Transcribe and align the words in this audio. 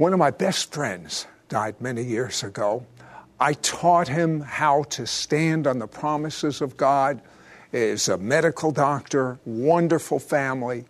One 0.00 0.14
of 0.14 0.18
my 0.18 0.30
best 0.30 0.72
friends 0.72 1.26
died 1.50 1.78
many 1.78 2.02
years 2.02 2.42
ago. 2.42 2.86
I 3.38 3.52
taught 3.52 4.08
him 4.08 4.40
how 4.40 4.84
to 4.84 5.06
stand 5.06 5.66
on 5.66 5.78
the 5.78 5.86
promises 5.86 6.62
of 6.62 6.78
God. 6.78 7.20
Is 7.70 8.08
a 8.08 8.16
medical 8.16 8.72
doctor, 8.72 9.38
wonderful 9.44 10.18
family, 10.18 10.86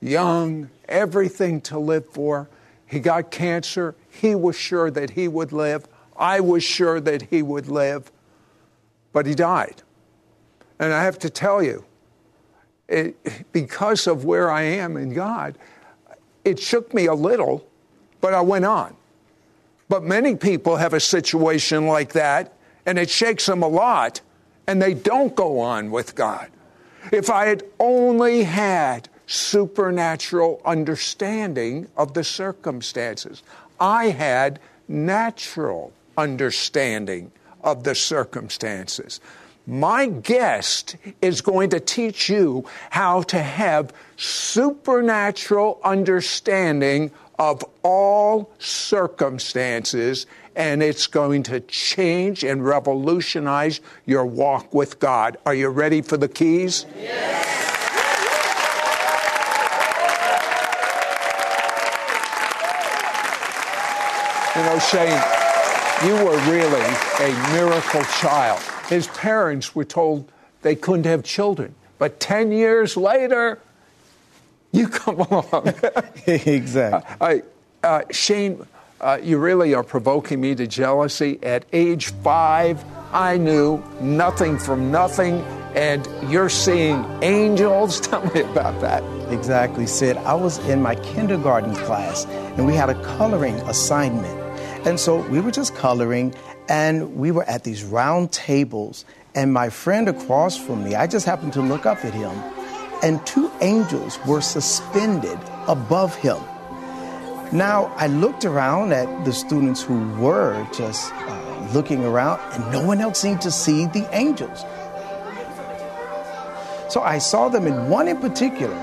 young, 0.00 0.70
everything 0.88 1.60
to 1.70 1.78
live 1.78 2.10
for. 2.10 2.50
He 2.84 2.98
got 2.98 3.30
cancer. 3.30 3.94
He 4.08 4.34
was 4.34 4.56
sure 4.58 4.90
that 4.90 5.10
he 5.10 5.28
would 5.28 5.52
live. 5.52 5.86
I 6.16 6.40
was 6.40 6.64
sure 6.64 6.98
that 6.98 7.22
he 7.22 7.42
would 7.42 7.68
live. 7.68 8.10
But 9.12 9.26
he 9.26 9.36
died. 9.36 9.82
And 10.80 10.92
I 10.92 11.04
have 11.04 11.20
to 11.20 11.30
tell 11.30 11.62
you, 11.62 11.84
it, 12.88 13.52
because 13.52 14.08
of 14.08 14.24
where 14.24 14.50
I 14.50 14.62
am 14.62 14.96
in 14.96 15.14
God, 15.14 15.56
it 16.44 16.58
shook 16.58 16.92
me 16.92 17.06
a 17.06 17.14
little, 17.14 17.67
but 18.20 18.34
I 18.34 18.40
went 18.40 18.64
on. 18.64 18.96
But 19.88 20.02
many 20.02 20.36
people 20.36 20.76
have 20.76 20.92
a 20.92 21.00
situation 21.00 21.86
like 21.86 22.12
that, 22.12 22.52
and 22.84 22.98
it 22.98 23.10
shakes 23.10 23.46
them 23.46 23.62
a 23.62 23.68
lot, 23.68 24.20
and 24.66 24.80
they 24.82 24.94
don't 24.94 25.34
go 25.34 25.60
on 25.60 25.90
with 25.90 26.14
God. 26.14 26.50
If 27.10 27.30
I 27.30 27.46
had 27.46 27.62
only 27.80 28.42
had 28.42 29.08
supernatural 29.26 30.60
understanding 30.64 31.88
of 31.96 32.14
the 32.14 32.24
circumstances, 32.24 33.42
I 33.80 34.06
had 34.06 34.58
natural 34.88 35.92
understanding 36.16 37.30
of 37.62 37.84
the 37.84 37.94
circumstances. 37.94 39.20
My 39.66 40.06
guest 40.06 40.96
is 41.20 41.42
going 41.42 41.70
to 41.70 41.80
teach 41.80 42.30
you 42.30 42.64
how 42.88 43.22
to 43.22 43.38
have 43.38 43.92
supernatural 44.16 45.78
understanding 45.84 47.10
of 47.38 47.64
all 47.82 48.50
circumstances, 48.58 50.26
and 50.56 50.82
it's 50.82 51.06
going 51.06 51.44
to 51.44 51.60
change 51.60 52.42
and 52.42 52.64
revolutionize 52.64 53.80
your 54.06 54.26
walk 54.26 54.74
with 54.74 54.98
God. 54.98 55.36
Are 55.46 55.54
you 55.54 55.68
ready 55.68 56.02
for 56.02 56.16
the 56.16 56.28
keys? 56.28 56.84
Yes. 56.96 57.68
You 64.56 64.64
know, 64.64 64.78
Shane, 64.80 65.22
you 66.04 66.14
were 66.24 66.36
really 66.50 66.96
a 67.20 67.52
miracle 67.52 68.02
child. 68.20 68.60
His 68.88 69.06
parents 69.08 69.76
were 69.76 69.84
told 69.84 70.32
they 70.62 70.74
couldn't 70.74 71.06
have 71.06 71.22
children. 71.22 71.76
But 71.98 72.18
10 72.18 72.50
years 72.50 72.96
later, 72.96 73.60
you 74.72 74.88
come 74.88 75.20
along. 75.30 75.74
exactly. 76.26 77.10
Uh, 77.20 77.42
I, 77.82 77.86
uh, 77.86 78.02
Shane, 78.10 78.66
uh, 79.00 79.18
you 79.22 79.38
really 79.38 79.74
are 79.74 79.84
provoking 79.84 80.40
me 80.40 80.54
to 80.54 80.66
jealousy. 80.66 81.38
At 81.42 81.64
age 81.72 82.08
five, 82.22 82.84
I 83.12 83.36
knew 83.36 83.82
nothing 84.00 84.58
from 84.58 84.90
nothing, 84.90 85.40
and 85.74 86.06
you're 86.30 86.48
seeing 86.48 87.04
angels. 87.22 88.00
Tell 88.08 88.24
me 88.34 88.40
about 88.42 88.80
that. 88.80 89.02
Exactly, 89.32 89.86
Sid. 89.86 90.16
I 90.18 90.34
was 90.34 90.58
in 90.68 90.82
my 90.82 90.94
kindergarten 90.96 91.74
class, 91.74 92.26
and 92.26 92.66
we 92.66 92.74
had 92.74 92.90
a 92.90 93.00
coloring 93.16 93.54
assignment. 93.62 94.38
And 94.86 94.98
so 94.98 95.20
we 95.28 95.40
were 95.40 95.50
just 95.50 95.74
coloring, 95.74 96.34
and 96.68 97.16
we 97.16 97.30
were 97.30 97.44
at 97.44 97.64
these 97.64 97.84
round 97.84 98.32
tables. 98.32 99.04
And 99.34 99.52
my 99.52 99.70
friend 99.70 100.08
across 100.08 100.56
from 100.56 100.82
me, 100.82 100.94
I 100.94 101.06
just 101.06 101.24
happened 101.24 101.52
to 101.52 101.62
look 101.62 101.86
up 101.86 102.04
at 102.04 102.12
him, 102.14 102.32
and 103.02 103.24
two 103.26 103.50
angels 103.60 104.18
were 104.26 104.40
suspended 104.40 105.38
above 105.66 106.14
him. 106.16 106.38
Now, 107.52 107.92
I 107.96 108.08
looked 108.08 108.44
around 108.44 108.92
at 108.92 109.24
the 109.24 109.32
students 109.32 109.80
who 109.80 110.10
were 110.16 110.66
just 110.74 111.12
uh, 111.12 111.68
looking 111.72 112.04
around, 112.04 112.40
and 112.52 112.70
no 112.70 112.84
one 112.84 113.00
else 113.00 113.18
seemed 113.18 113.40
to 113.42 113.50
see 113.50 113.86
the 113.86 114.06
angels. 114.12 114.64
So 116.92 117.02
I 117.02 117.18
saw 117.18 117.48
them, 117.48 117.66
and 117.66 117.90
one 117.90 118.08
in 118.08 118.18
particular, 118.18 118.76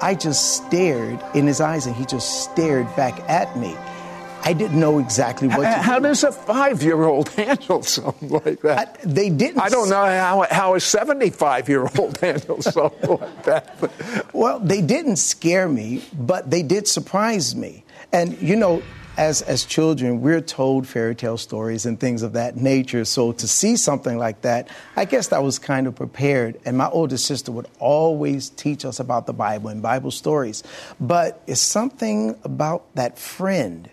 I 0.00 0.14
just 0.14 0.56
stared 0.56 1.22
in 1.34 1.46
his 1.46 1.60
eyes, 1.60 1.86
and 1.86 1.94
he 1.94 2.04
just 2.04 2.42
stared 2.42 2.86
back 2.96 3.20
at 3.28 3.56
me. 3.56 3.76
I 4.42 4.52
didn't 4.52 4.78
know 4.78 4.98
exactly 4.98 5.48
what. 5.48 5.66
How, 5.66 5.82
how 5.82 5.98
do. 5.98 6.08
does 6.08 6.24
a 6.24 6.32
five-year-old 6.32 7.28
handle 7.30 7.82
something 7.82 8.28
like 8.28 8.60
that? 8.62 8.98
I, 9.02 9.06
they 9.06 9.30
didn't. 9.30 9.60
I 9.60 9.68
don't 9.68 9.88
know 9.88 10.06
how 10.06 10.46
how 10.50 10.74
a 10.74 10.80
seventy-five-year-old 10.80 12.18
handles 12.20 12.72
something 12.72 13.18
like 13.18 13.44
that. 13.44 14.32
Well, 14.32 14.60
they 14.60 14.80
didn't 14.80 15.16
scare 15.16 15.68
me, 15.68 16.04
but 16.12 16.50
they 16.50 16.62
did 16.62 16.88
surprise 16.88 17.54
me. 17.54 17.84
And 18.12 18.40
you 18.40 18.56
know, 18.56 18.82
as 19.18 19.42
as 19.42 19.64
children, 19.64 20.20
we're 20.20 20.40
told 20.40 20.86
fairy 20.86 21.14
tale 21.14 21.36
stories 21.36 21.84
and 21.84 21.98
things 21.98 22.22
of 22.22 22.34
that 22.34 22.56
nature. 22.56 23.04
So 23.04 23.32
to 23.32 23.48
see 23.48 23.76
something 23.76 24.16
like 24.16 24.42
that, 24.42 24.68
I 24.96 25.04
guess 25.04 25.32
I 25.32 25.40
was 25.40 25.58
kind 25.58 25.86
of 25.86 25.96
prepared. 25.96 26.58
And 26.64 26.78
my 26.78 26.88
older 26.88 27.18
sister 27.18 27.50
would 27.50 27.66
always 27.80 28.50
teach 28.50 28.84
us 28.84 29.00
about 29.00 29.26
the 29.26 29.32
Bible 29.32 29.70
and 29.70 29.82
Bible 29.82 30.12
stories. 30.12 30.62
But 31.00 31.42
it's 31.46 31.60
something 31.60 32.38
about 32.44 32.94
that 32.94 33.18
friend 33.18 33.90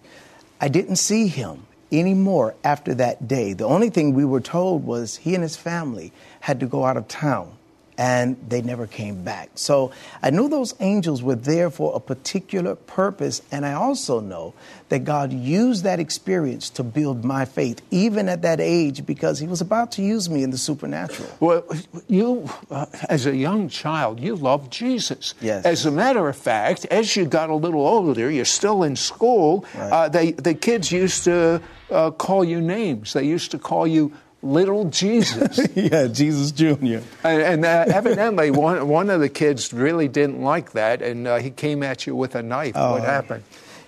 I 0.65 0.67
didn't 0.67 0.95
see 0.95 1.27
him 1.27 1.67
anymore 1.91 2.55
after 2.63 2.95
that 2.95 3.27
day. 3.27 3.53
The 3.53 3.67
only 3.67 3.91
thing 3.91 4.15
we 4.15 4.25
were 4.25 4.41
told 4.41 4.83
was 4.83 5.17
he 5.17 5.35
and 5.35 5.43
his 5.43 5.55
family 5.55 6.11
had 6.39 6.59
to 6.59 6.65
go 6.65 6.85
out 6.85 6.97
of 6.97 7.07
town 7.07 7.55
and 7.97 8.37
they 8.47 8.61
never 8.61 8.87
came 8.87 9.23
back. 9.23 9.49
So 9.55 9.91
I 10.21 10.29
knew 10.29 10.49
those 10.49 10.75
angels 10.79 11.23
were 11.23 11.35
there 11.35 11.69
for 11.69 11.95
a 11.95 11.99
particular 11.99 12.75
purpose, 12.75 13.41
and 13.51 13.65
I 13.65 13.73
also 13.73 14.19
know 14.19 14.53
that 14.89 15.03
God 15.03 15.33
used 15.33 15.83
that 15.83 15.99
experience 15.99 16.69
to 16.71 16.83
build 16.83 17.23
my 17.23 17.45
faith, 17.45 17.81
even 17.91 18.29
at 18.29 18.41
that 18.43 18.59
age, 18.59 19.05
because 19.05 19.39
He 19.39 19.47
was 19.47 19.61
about 19.61 19.91
to 19.93 20.01
use 20.01 20.29
me 20.29 20.43
in 20.43 20.51
the 20.51 20.57
supernatural. 20.57 21.29
Well, 21.39 21.63
you, 22.07 22.49
uh, 22.69 22.85
as 23.09 23.25
a 23.25 23.35
young 23.35 23.69
child, 23.69 24.19
you 24.19 24.35
loved 24.35 24.71
Jesus. 24.71 25.33
Yes. 25.41 25.65
As 25.65 25.85
a 25.85 25.91
matter 25.91 26.27
of 26.27 26.35
fact, 26.35 26.85
as 26.85 27.15
you 27.15 27.25
got 27.25 27.49
a 27.49 27.55
little 27.55 27.85
older, 27.85 28.29
you're 28.29 28.45
still 28.45 28.83
in 28.83 28.95
school. 28.95 29.65
Right. 29.75 29.91
Uh, 29.91 30.09
they 30.09 30.31
the 30.31 30.53
kids 30.53 30.91
used 30.91 31.23
to 31.25 31.61
uh, 31.89 32.11
call 32.11 32.43
you 32.43 32.61
names. 32.61 33.13
They 33.13 33.25
used 33.25 33.51
to 33.51 33.59
call 33.59 33.87
you 33.87 34.13
little 34.41 34.85
Jesus. 34.85 35.59
yeah, 35.75 36.07
Jesus 36.07 36.51
Jr. 36.51 36.99
And, 37.23 37.41
and 37.41 37.65
uh, 37.65 37.85
evidently, 37.87 38.51
one, 38.51 38.87
one 38.87 39.09
of 39.09 39.19
the 39.19 39.29
kids 39.29 39.73
really 39.73 40.07
didn't 40.07 40.41
like 40.41 40.71
that, 40.73 41.01
and 41.01 41.27
uh, 41.27 41.37
he 41.37 41.49
came 41.51 41.83
at 41.83 42.05
you 42.07 42.15
with 42.15 42.35
a 42.35 42.43
knife. 42.43 42.73
Oh, 42.75 42.93
what 42.93 43.03
happened? 43.03 43.43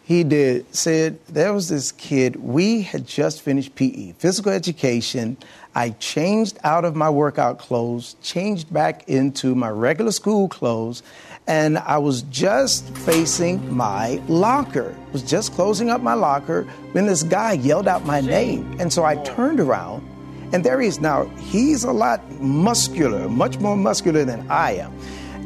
He 0.07 0.23
did. 0.23 0.73
Sid 0.73 1.19
there 1.27 1.53
was 1.53 1.67
this 1.67 1.91
kid. 1.91 2.37
We 2.37 2.81
had 2.81 3.05
just 3.05 3.41
finished 3.41 3.75
PE, 3.75 4.13
physical 4.13 4.53
education. 4.53 5.35
I 5.75 5.89
changed 5.89 6.57
out 6.63 6.85
of 6.85 6.95
my 6.95 7.09
workout 7.09 7.59
clothes, 7.59 8.15
changed 8.23 8.71
back 8.73 9.09
into 9.09 9.53
my 9.53 9.69
regular 9.69 10.13
school 10.13 10.47
clothes, 10.47 11.03
and 11.45 11.77
I 11.77 11.97
was 11.97 12.21
just 12.23 12.87
facing 12.99 13.75
my 13.75 14.21
locker. 14.29 14.95
Was 15.11 15.23
just 15.23 15.51
closing 15.51 15.89
up 15.89 15.99
my 15.99 16.13
locker 16.13 16.63
when 16.93 17.05
this 17.05 17.23
guy 17.23 17.51
yelled 17.51 17.89
out 17.89 18.05
my 18.05 18.21
name, 18.21 18.77
and 18.79 18.93
so 18.93 19.03
I 19.03 19.17
turned 19.17 19.59
around 19.59 20.07
and 20.53 20.63
there 20.63 20.79
he 20.79 20.87
is 20.87 20.99
now. 20.99 21.25
He's 21.37 21.83
a 21.83 21.91
lot 21.91 22.21
muscular, 22.39 23.27
much 23.29 23.59
more 23.59 23.75
muscular 23.75 24.23
than 24.25 24.49
I 24.49 24.73
am. 24.73 24.97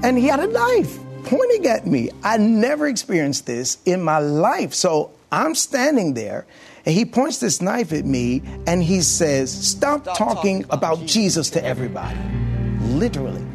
And 0.04 0.18
he 0.18 0.28
had 0.28 0.40
a 0.40 0.48
knife 0.48 1.00
pointing 1.24 1.68
at 1.68 1.86
me. 1.86 2.10
I 2.24 2.38
never 2.38 2.88
experienced 2.88 3.46
this 3.46 3.78
in 3.86 4.02
my 4.02 4.20
life. 4.20 4.74
So 4.74 5.12
I'm 5.32 5.56
standing 5.56 6.14
there, 6.14 6.46
and 6.86 6.96
he 6.96 7.06
points 7.06 7.40
this 7.40 7.62
knife 7.62 7.94
at 7.94 8.06
me, 8.06 8.42
and 8.68 8.84
he 8.84 9.02
says, 9.02 9.52
Stop, 9.52 10.04
Stop 10.04 10.18
talking, 10.18 10.36
talking, 10.36 10.64
about, 10.66 10.78
about 10.78 11.00
Jesus. 11.00 11.14
Jesus 11.14 11.50
to 11.52 11.64
everybody. 11.64 12.20
Literally. 12.82 13.46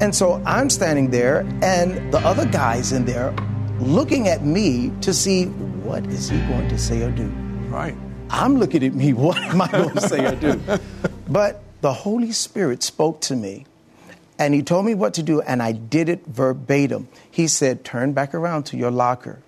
And 0.00 0.14
so 0.14 0.42
I'm 0.46 0.70
standing 0.70 1.10
there, 1.10 1.40
and 1.62 2.12
the 2.12 2.18
other 2.18 2.46
guy's 2.46 2.92
in 2.92 3.04
there 3.04 3.34
looking 3.80 4.28
at 4.28 4.44
me 4.44 4.90
to 5.02 5.12
see 5.12 5.46
what 5.84 6.06
is 6.06 6.28
he 6.28 6.38
going 6.46 6.68
to 6.68 6.78
say 6.78 7.02
or 7.02 7.10
do. 7.10 7.26
Right. 7.68 7.96
I'm 8.30 8.58
looking 8.58 8.84
at 8.84 8.94
me, 8.94 9.12
what 9.14 9.38
am 9.38 9.60
I 9.60 9.68
going 9.68 9.94
to 9.94 10.00
say 10.00 10.24
or 10.24 10.34
do? 10.34 10.60
But 11.28 11.62
the 11.80 11.92
Holy 11.92 12.32
Spirit 12.32 12.82
spoke 12.82 13.20
to 13.22 13.36
me 13.36 13.66
and 14.38 14.52
he 14.52 14.62
told 14.62 14.84
me 14.84 14.94
what 14.94 15.14
to 15.14 15.22
do, 15.22 15.40
and 15.40 15.62
I 15.62 15.72
did 15.72 16.08
it 16.08 16.26
verbatim. 16.26 17.08
He 17.30 17.48
said, 17.48 17.84
Turn 17.84 18.12
back 18.12 18.34
around 18.34 18.64
to 18.64 18.76
your 18.76 18.90
locker, 18.90 19.40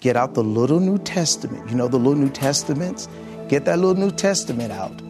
get 0.00 0.16
out 0.16 0.34
the 0.34 0.42
little 0.42 0.80
New 0.80 0.98
Testament. 0.98 1.68
You 1.70 1.76
know, 1.76 1.88
the 1.88 1.98
little 1.98 2.20
New 2.20 2.30
Testaments? 2.30 3.08
Get 3.48 3.64
that 3.66 3.78
little 3.78 3.94
New 3.94 4.10
Testament 4.10 4.72
out. 4.72 5.00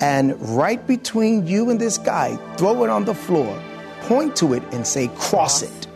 And 0.00 0.40
right 0.56 0.84
between 0.86 1.46
you 1.46 1.68
and 1.68 1.80
this 1.80 1.98
guy, 1.98 2.36
throw 2.56 2.84
it 2.84 2.90
on 2.90 3.04
the 3.04 3.14
floor, 3.14 3.60
point 4.02 4.36
to 4.36 4.54
it, 4.54 4.62
and 4.72 4.86
say, 4.86 5.08
Cross 5.16 5.62
it. 5.62 5.86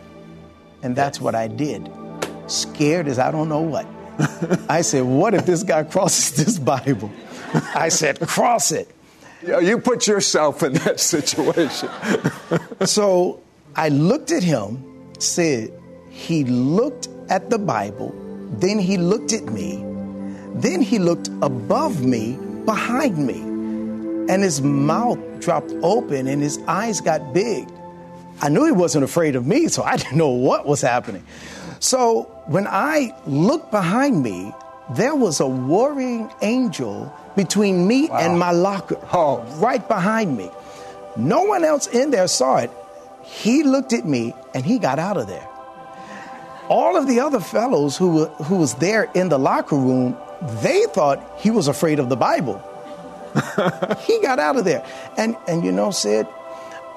And 0.83 0.95
that's 0.95 1.21
what 1.21 1.33
I 1.33 1.47
did. 1.47 1.89
Scared 2.47 3.07
as 3.07 3.19
I 3.19 3.31
don't 3.31 3.47
know 3.47 3.61
what. 3.61 3.87
I 4.69 4.81
said, 4.81 5.03
What 5.03 5.33
if 5.33 5.45
this 5.45 5.63
guy 5.63 5.83
crosses 5.83 6.45
this 6.45 6.59
Bible? 6.59 7.11
I 7.73 7.89
said, 7.89 8.19
Cross 8.19 8.71
it. 8.71 8.89
Yeah, 9.45 9.59
you 9.59 9.77
put 9.77 10.07
yourself 10.07 10.63
in 10.63 10.73
that 10.73 10.99
situation. 10.99 11.89
so 12.85 13.41
I 13.75 13.89
looked 13.89 14.31
at 14.31 14.41
him, 14.41 15.11
said, 15.19 15.71
he 16.09 16.45
looked 16.45 17.09
at 17.29 17.49
the 17.49 17.59
Bible, 17.59 18.15
then 18.59 18.79
he 18.79 18.97
looked 18.97 19.33
at 19.33 19.43
me, 19.45 19.83
then 20.55 20.81
he 20.81 20.97
looked 20.97 21.27
above 21.41 22.03
me, 22.03 22.37
behind 22.63 23.17
me, 23.17 23.39
and 24.33 24.41
his 24.41 24.61
mouth 24.61 25.19
dropped 25.39 25.71
open 25.83 26.27
and 26.27 26.41
his 26.41 26.57
eyes 26.67 27.01
got 27.01 27.33
big. 27.33 27.67
I 28.41 28.49
knew 28.49 28.65
he 28.65 28.71
wasn't 28.71 29.03
afraid 29.03 29.35
of 29.35 29.45
me, 29.45 29.67
so 29.67 29.83
I 29.83 29.97
didn't 29.97 30.17
know 30.17 30.29
what 30.29 30.65
was 30.65 30.81
happening. 30.81 31.23
So 31.79 32.23
when 32.45 32.67
I 32.67 33.13
looked 33.25 33.71
behind 33.71 34.21
me, 34.21 34.53
there 34.89 35.15
was 35.15 35.39
a 35.39 35.47
warring 35.47 36.31
angel 36.41 37.11
between 37.35 37.87
me 37.87 38.07
wow. 38.07 38.17
and 38.17 38.39
my 38.39 38.51
locker, 38.51 38.97
oh. 39.13 39.41
right 39.57 39.85
behind 39.87 40.37
me. 40.37 40.49
No 41.17 41.43
one 41.43 41.63
else 41.63 41.87
in 41.87 42.11
there 42.11 42.27
saw 42.27 42.57
it. 42.57 42.71
He 43.23 43.63
looked 43.63 43.93
at 43.93 44.05
me 44.05 44.33
and 44.53 44.65
he 44.65 44.77
got 44.77 44.99
out 44.99 45.17
of 45.17 45.27
there. 45.27 45.47
All 46.69 46.97
of 46.97 47.07
the 47.07 47.19
other 47.19 47.39
fellows 47.39 47.97
who, 47.97 48.25
who 48.25 48.57
was 48.57 48.75
there 48.75 49.03
in 49.13 49.29
the 49.29 49.37
locker 49.37 49.75
room, 49.75 50.17
they 50.61 50.85
thought 50.85 51.23
he 51.37 51.51
was 51.51 51.67
afraid 51.67 51.99
of 51.99 52.09
the 52.09 52.15
Bible. 52.15 52.61
he 54.01 54.19
got 54.21 54.39
out 54.39 54.55
of 54.55 54.65
there. 54.65 54.85
And, 55.17 55.35
and 55.47 55.63
you 55.63 55.71
know, 55.71 55.91
Sid, 55.91 56.27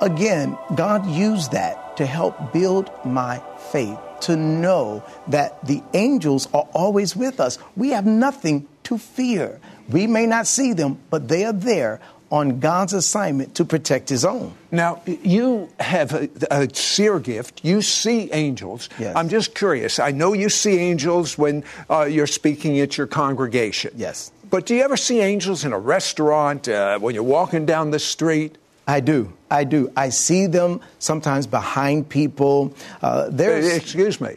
again, 0.00 0.56
God 0.74 1.06
used 1.06 1.52
that 1.52 1.96
to 1.96 2.06
help 2.06 2.52
build 2.52 2.90
my 3.04 3.42
faith, 3.72 3.98
to 4.22 4.36
know 4.36 5.02
that 5.28 5.64
the 5.66 5.82
angels 5.94 6.48
are 6.52 6.66
always 6.72 7.16
with 7.16 7.40
us. 7.40 7.58
We 7.76 7.90
have 7.90 8.06
nothing 8.06 8.66
to 8.84 8.98
fear. 8.98 9.60
We 9.88 10.06
may 10.06 10.26
not 10.26 10.46
see 10.46 10.72
them, 10.72 10.98
but 11.10 11.28
they 11.28 11.44
are 11.44 11.52
there 11.52 12.00
on 12.30 12.60
God's 12.60 12.92
assignment 12.92 13.54
to 13.54 13.64
protect 13.64 14.10
his 14.10 14.24
own. 14.24 14.52
Now, 14.70 15.00
you 15.06 15.70
have 15.80 16.12
a, 16.12 16.28
a 16.50 16.74
seer 16.74 17.18
gift. 17.20 17.64
You 17.64 17.80
see 17.80 18.30
angels. 18.32 18.90
Yes. 18.98 19.16
I'm 19.16 19.30
just 19.30 19.54
curious. 19.54 19.98
I 19.98 20.10
know 20.10 20.34
you 20.34 20.50
see 20.50 20.78
angels 20.78 21.38
when 21.38 21.64
uh, 21.88 22.04
you're 22.04 22.26
speaking 22.26 22.78
at 22.80 22.98
your 22.98 23.06
congregation. 23.06 23.92
Yes. 23.96 24.30
But 24.50 24.66
do 24.66 24.74
you 24.74 24.82
ever 24.82 24.96
see 24.96 25.20
angels 25.20 25.64
in 25.64 25.72
a 25.72 25.78
restaurant, 25.78 26.68
uh, 26.68 26.98
when 26.98 27.14
you're 27.14 27.22
walking 27.22 27.64
down 27.66 27.90
the 27.92 27.98
street? 27.98 28.56
I 28.88 29.00
do. 29.00 29.30
I 29.50 29.64
do. 29.64 29.92
I 29.96 30.08
see 30.08 30.46
them 30.46 30.80
sometimes 30.98 31.46
behind 31.46 32.08
people. 32.08 32.74
Uh, 33.02 33.28
there's... 33.30 33.68
Excuse 33.76 34.18
me. 34.18 34.36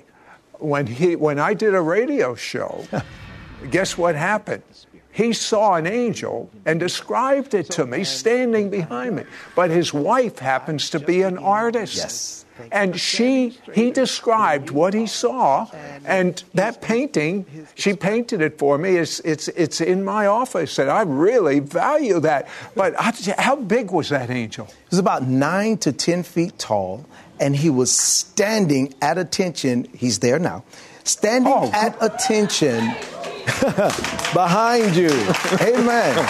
When, 0.60 0.86
he, 0.86 1.16
when 1.16 1.40
I 1.40 1.54
did 1.54 1.74
a 1.74 1.82
radio 1.82 2.36
show, 2.36 2.86
guess 3.72 3.98
what 3.98 4.16
happened? 4.16 4.62
He 5.12 5.34
saw 5.34 5.76
an 5.76 5.88
angel 5.88 6.50
and 6.66 6.80
described 6.80 7.54
it 7.54 7.70
to 7.72 7.86
me 7.86 8.04
standing 8.04 8.70
behind 8.70 9.18
me. 9.18 9.24
But 9.56 9.70
his 9.70 9.94
wife 9.94 10.40
happens 10.40 10.90
to 10.92 11.00
be 11.00 11.22
an 11.22 11.38
artist. 11.38 11.98
Yes. 11.98 12.46
And 12.72 13.00
she, 13.00 13.58
he 13.74 13.92
described 13.92 14.70
what 14.70 14.94
he 14.94 15.08
saw, 15.08 15.68
and 16.06 16.44
that 16.54 16.82
painting, 16.82 17.68
she 17.74 17.94
painted 17.94 18.42
it 18.42 18.60
for 18.60 18.78
me. 18.78 18.98
It's, 18.98 19.20
it's, 19.22 19.48
it's 19.50 19.82
in 19.82 20.04
my 20.04 20.28
office, 20.28 20.78
and 20.78 20.92
I 20.92 21.02
really 21.02 21.60
value 21.60 22.20
that. 22.20 22.48
But 22.76 22.94
how 22.96 23.56
big 23.56 23.90
was 23.90 24.10
that 24.10 24.30
angel? 24.30 24.68
It 24.68 24.92
was 24.92 25.00
about 25.00 25.24
nine 25.24 25.78
to 25.80 25.92
10 25.92 26.22
feet 26.22 26.60
tall, 26.60 27.06
and 27.40 27.56
he 27.56 27.72
was 27.72 27.92
standing 27.92 28.94
at 29.02 29.18
attention. 29.18 29.88
He's 29.96 30.20
there 30.20 30.38
now. 30.38 30.64
Standing 31.04 31.54
oh. 31.56 31.72
at 31.74 31.98
attention 32.00 32.94
behind 34.34 34.96
you. 34.96 35.10
Amen. 35.62 36.28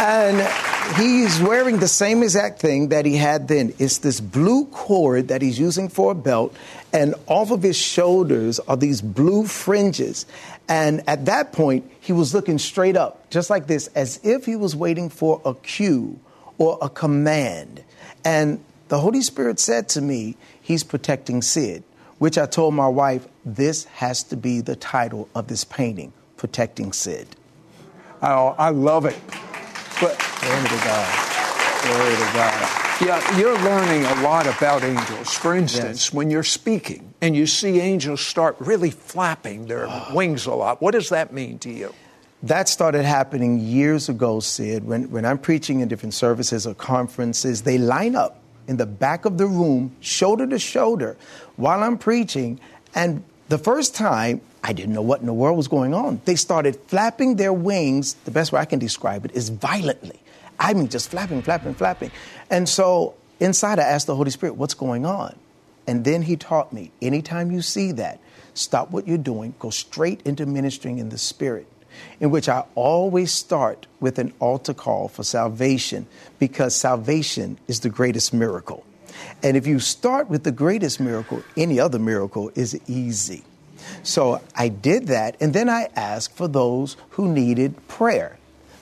and 0.00 0.96
he's 0.96 1.40
wearing 1.40 1.78
the 1.78 1.88
same 1.88 2.22
exact 2.22 2.60
thing 2.60 2.88
that 2.88 3.06
he 3.06 3.16
had 3.16 3.48
then. 3.48 3.72
It's 3.78 3.98
this 3.98 4.20
blue 4.20 4.66
cord 4.66 5.28
that 5.28 5.42
he's 5.42 5.58
using 5.58 5.88
for 5.88 6.12
a 6.12 6.14
belt, 6.14 6.54
and 6.92 7.14
off 7.26 7.50
of 7.50 7.62
his 7.62 7.76
shoulders 7.76 8.58
are 8.60 8.76
these 8.76 9.00
blue 9.00 9.46
fringes. 9.46 10.26
And 10.68 11.02
at 11.08 11.26
that 11.26 11.52
point, 11.52 11.90
he 12.00 12.12
was 12.12 12.34
looking 12.34 12.58
straight 12.58 12.96
up, 12.96 13.30
just 13.30 13.50
like 13.50 13.66
this, 13.66 13.86
as 13.88 14.20
if 14.22 14.46
he 14.46 14.56
was 14.56 14.74
waiting 14.74 15.08
for 15.10 15.40
a 15.44 15.54
cue 15.54 16.18
or 16.58 16.78
a 16.82 16.88
command. 16.88 17.84
And 18.24 18.64
the 18.88 18.98
Holy 18.98 19.22
Spirit 19.22 19.60
said 19.60 19.88
to 19.90 20.00
me, 20.00 20.36
He's 20.60 20.82
protecting 20.82 21.42
Sid 21.42 21.84
which 22.18 22.38
I 22.38 22.46
told 22.46 22.74
my 22.74 22.88
wife, 22.88 23.26
this 23.46 23.84
has 23.84 24.24
to 24.24 24.36
be 24.36 24.60
the 24.60 24.74
title 24.74 25.28
of 25.34 25.46
this 25.46 25.64
painting, 25.64 26.12
Protecting 26.36 26.92
Sid. 26.92 27.28
Oh, 28.20 28.56
I 28.58 28.70
love 28.70 29.06
it. 29.06 29.16
But, 30.00 30.18
Glory 30.40 30.68
to 30.68 30.84
God. 30.84 31.26
Glory 31.82 32.14
to 32.16 32.32
God. 32.34 32.82
Yeah, 33.00 33.38
you're 33.38 33.58
learning 33.60 34.04
a 34.04 34.22
lot 34.22 34.46
about 34.46 34.82
angels. 34.82 35.32
For 35.34 35.54
instance, 35.54 36.06
yes. 36.06 36.12
when 36.12 36.30
you're 36.30 36.42
speaking 36.42 37.14
and 37.20 37.36
you 37.36 37.46
see 37.46 37.78
angels 37.78 38.20
start 38.20 38.56
really 38.58 38.90
flapping 38.90 39.66
their 39.66 39.86
oh. 39.86 40.10
wings 40.12 40.46
a 40.46 40.54
lot, 40.54 40.82
what 40.82 40.92
does 40.92 41.10
that 41.10 41.32
mean 41.32 41.58
to 41.60 41.70
you? 41.70 41.94
That 42.42 42.68
started 42.68 43.04
happening 43.04 43.60
years 43.60 44.08
ago, 44.08 44.40
Sid. 44.40 44.84
When, 44.84 45.10
when 45.10 45.24
I'm 45.24 45.38
preaching 45.38 45.80
in 45.80 45.88
different 45.88 46.14
services 46.14 46.66
or 46.66 46.74
conferences, 46.74 47.62
they 47.62 47.78
line 47.78 48.16
up 48.16 48.40
in 48.66 48.76
the 48.76 48.86
back 48.86 49.24
of 49.24 49.38
the 49.38 49.46
room, 49.46 49.94
shoulder 50.00 50.46
to 50.46 50.58
shoulder, 50.58 51.16
while 51.56 51.82
I'm 51.82 51.98
preaching. 51.98 52.58
And 52.94 53.22
the 53.48 53.58
first 53.58 53.94
time, 53.94 54.40
I 54.62 54.72
didn't 54.72 54.94
know 54.94 55.02
what 55.02 55.20
in 55.20 55.26
the 55.26 55.34
world 55.34 55.56
was 55.56 55.68
going 55.68 55.94
on. 55.94 56.20
They 56.24 56.34
started 56.34 56.76
flapping 56.88 57.36
their 57.36 57.52
wings. 57.52 58.14
The 58.24 58.30
best 58.30 58.52
way 58.52 58.60
I 58.60 58.64
can 58.64 58.78
describe 58.78 59.24
it 59.24 59.32
is 59.32 59.48
violently. 59.48 60.20
I 60.58 60.74
mean, 60.74 60.88
just 60.88 61.10
flapping, 61.10 61.42
flapping, 61.42 61.74
flapping. 61.74 62.10
And 62.50 62.68
so 62.68 63.14
inside, 63.38 63.78
I 63.78 63.84
asked 63.84 64.06
the 64.06 64.16
Holy 64.16 64.30
Spirit, 64.30 64.56
what's 64.56 64.74
going 64.74 65.06
on? 65.06 65.36
And 65.86 66.04
then 66.04 66.22
He 66.22 66.36
taught 66.36 66.72
me 66.72 66.90
anytime 67.00 67.50
you 67.50 67.62
see 67.62 67.92
that, 67.92 68.18
stop 68.54 68.90
what 68.90 69.06
you're 69.06 69.18
doing, 69.18 69.54
go 69.58 69.70
straight 69.70 70.22
into 70.22 70.46
ministering 70.46 70.98
in 70.98 71.10
the 71.10 71.18
Spirit 71.18 71.66
in 72.20 72.30
which 72.30 72.48
I 72.48 72.64
always 72.74 73.32
start 73.32 73.86
with 74.00 74.18
an 74.18 74.32
altar 74.40 74.74
call 74.74 75.08
for 75.08 75.22
salvation 75.22 76.06
because 76.38 76.74
salvation 76.74 77.58
is 77.68 77.80
the 77.80 77.88
greatest 77.88 78.32
miracle. 78.34 78.84
And 79.42 79.56
if 79.56 79.66
you 79.66 79.78
start 79.78 80.28
with 80.28 80.44
the 80.44 80.52
greatest 80.52 81.00
miracle, 81.00 81.42
any 81.56 81.78
other 81.78 81.98
miracle 81.98 82.50
is 82.54 82.78
easy. 82.88 83.44
So 84.02 84.40
I 84.54 84.68
did 84.68 85.08
that, 85.08 85.36
and 85.40 85.52
then 85.52 85.68
I 85.68 85.88
asked 85.94 86.36
for 86.36 86.48
those 86.48 86.96
who 87.10 87.28
needed 87.28 87.86
prayer. 87.88 88.38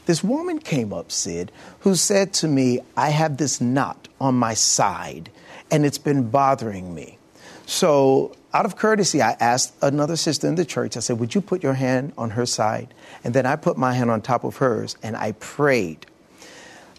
This 0.06 0.23
woman 0.23 0.58
came 0.58 0.92
up, 0.92 1.11
Sid, 1.11 1.50
who 1.80 1.94
said 1.94 2.32
to 2.34 2.49
me, 2.49 2.80
I 2.96 3.11
have 3.11 3.37
this 3.37 3.61
knot 3.61 4.08
on 4.20 4.34
my 4.34 4.54
side, 4.54 5.30
and 5.70 5.84
it's 5.84 5.99
been 5.99 6.30
bothering 6.30 6.94
me. 6.94 7.18
So 7.66 8.34
out 8.52 8.66
of 8.66 8.76
courtesy, 8.76 9.23
I 9.23 9.32
asked 9.40 9.75
another 9.82 10.16
sister 10.16 10.46
in 10.46 10.54
the 10.54 10.64
church, 10.64 10.96
I 10.96 11.00
said, 11.00 11.18
Would 11.18 11.34
you 11.34 11.40
put 11.40 11.62
your 11.62 11.75
hand 11.75 12.12
on 12.16 12.30
her 12.30 12.46
side? 12.46 12.92
And 13.25 13.34
then 13.34 13.46
I 13.46 13.56
put 13.56 13.76
my 13.76 13.94
hand 13.94 14.11
on 14.11 14.20
top 14.20 14.44
of 14.44 14.58
hers 14.58 14.96
and 15.02 15.16
I 15.16 15.32
prayed. 15.32 16.06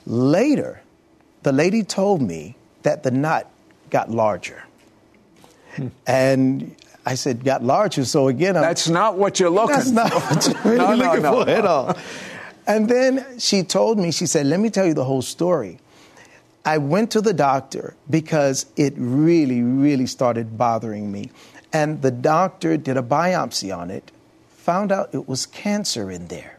Later, 0.05 0.81
the 1.43 1.51
lady 1.51 1.83
told 1.83 2.21
me 2.21 2.55
that 2.86 3.04
the 3.04 3.12
knot 3.12 3.51
got 3.89 4.10
larger. 4.10 4.63
Hmm. 5.75 5.88
And 6.08 6.75
I 7.06 7.15
said, 7.15 7.44
got 7.44 7.63
larger. 7.63 8.06
So 8.06 8.30
again, 8.30 8.56
I'm, 8.56 8.63
that's 8.63 8.88
not 8.88 9.18
what 9.18 9.39
you're 9.39 9.50
looking. 9.50 9.75
That's 9.75 9.92
not 9.92 10.13
what 10.13 10.48
you're 10.48 10.62
really 10.74 10.98
no, 10.98 11.06
looking 11.06 11.24
no, 11.24 11.32
no, 11.32 11.44
for 11.44 11.50
at 11.50 11.65
all. 11.65 11.98
And 12.65 12.89
then 12.89 13.39
she 13.39 13.62
told 13.62 14.00
me, 14.00 14.12
she 14.12 14.25
said, 14.25 14.48
"Let 14.48 14.60
me 14.60 14.72
tell 14.72 14.88
you 14.88 14.96
the 14.96 15.04
whole 15.04 15.22
story." 15.22 15.77
I 16.65 16.80
went 16.80 17.12
to 17.12 17.22
the 17.22 17.34
doctor 17.34 17.96
because 18.10 18.65
it 18.75 18.96
really, 18.98 19.62
really 19.62 20.08
started 20.08 20.58
bothering 20.58 21.12
me. 21.12 21.30
And 21.72 22.01
the 22.01 22.10
doctor 22.10 22.75
did 22.75 22.98
a 22.98 23.04
biopsy 23.04 23.75
on 23.75 23.92
it, 23.92 24.12
found 24.50 24.92
out 24.92 25.13
it 25.13 25.27
was 25.27 25.46
cancer 25.46 26.10
in 26.10 26.27
there. 26.27 26.58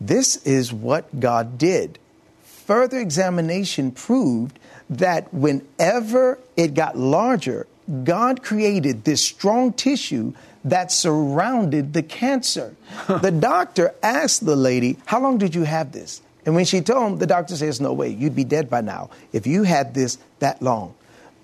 This 0.00 0.36
is 0.46 0.72
what 0.72 1.20
God 1.20 1.58
did. 1.58 1.98
Further 2.42 2.98
examination 2.98 3.90
proved 3.90 4.58
that 4.90 5.32
whenever 5.32 6.38
it 6.56 6.74
got 6.74 6.96
larger, 6.96 7.66
God 8.04 8.42
created 8.42 9.04
this 9.04 9.24
strong 9.24 9.72
tissue 9.72 10.34
that 10.64 10.92
surrounded 10.92 11.92
the 11.92 12.02
cancer. 12.02 12.74
the 13.06 13.30
doctor 13.30 13.94
asked 14.02 14.44
the 14.44 14.56
lady, 14.56 14.98
How 15.06 15.20
long 15.20 15.38
did 15.38 15.54
you 15.54 15.62
have 15.62 15.92
this? 15.92 16.20
And 16.44 16.54
when 16.54 16.64
she 16.64 16.80
told 16.80 17.12
him, 17.12 17.18
the 17.18 17.26
doctor 17.26 17.56
says, 17.56 17.80
No 17.80 17.92
way, 17.92 18.08
you'd 18.08 18.36
be 18.36 18.44
dead 18.44 18.68
by 18.68 18.80
now 18.80 19.10
if 19.32 19.46
you 19.46 19.62
had 19.62 19.94
this 19.94 20.18
that 20.38 20.62
long. 20.62 20.94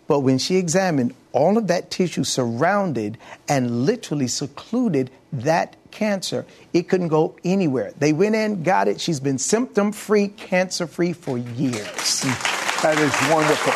But 0.07 0.21
when 0.21 0.39
she 0.39 0.57
examined, 0.57 1.15
all 1.33 1.57
of 1.57 1.67
that 1.69 1.91
tissue 1.91 2.25
surrounded 2.25 3.19
and 3.49 3.87
literally 3.87 4.29
secluded 4.29 5.11
that 5.33 5.77
cancer. 5.91 6.45
It 6.73 6.89
couldn't 6.89 7.09
go 7.09 7.37
anywhere. 7.45 7.93
They 7.99 8.13
went 8.13 8.35
in, 8.35 8.63
got 8.63 8.89
it. 8.89 9.01
She's 9.01 9.21
been 9.21 9.39
symptom 9.39 9.93
free, 9.93 10.29
cancer 10.29 10.87
free 10.87 11.13
for 11.13 11.39
years. 11.39 12.23
Hmm. 12.23 12.54
That 12.85 12.99
is 12.99 13.15
wonderful. 13.33 13.73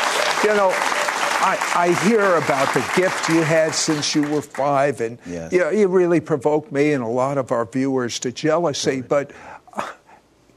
You 0.46 0.54
know, 0.54 0.68
I, 0.68 1.58
I, 1.74 2.06
hear 2.06 2.36
about 2.36 2.74
the 2.74 2.84
gift 2.94 3.30
you 3.30 3.40
had 3.40 3.74
since 3.74 4.14
you 4.14 4.20
were 4.20 4.42
five, 4.42 5.00
and 5.00 5.18
yes. 5.24 5.50
you, 5.50 5.60
know, 5.60 5.70
you 5.70 5.88
really 5.88 6.20
provoked 6.20 6.70
me 6.70 6.92
and 6.92 7.02
a 7.02 7.08
lot 7.08 7.38
of 7.38 7.50
our 7.50 7.64
viewers 7.64 8.18
to 8.18 8.32
jealousy. 8.32 9.00
But 9.00 9.30
uh, 9.72 9.92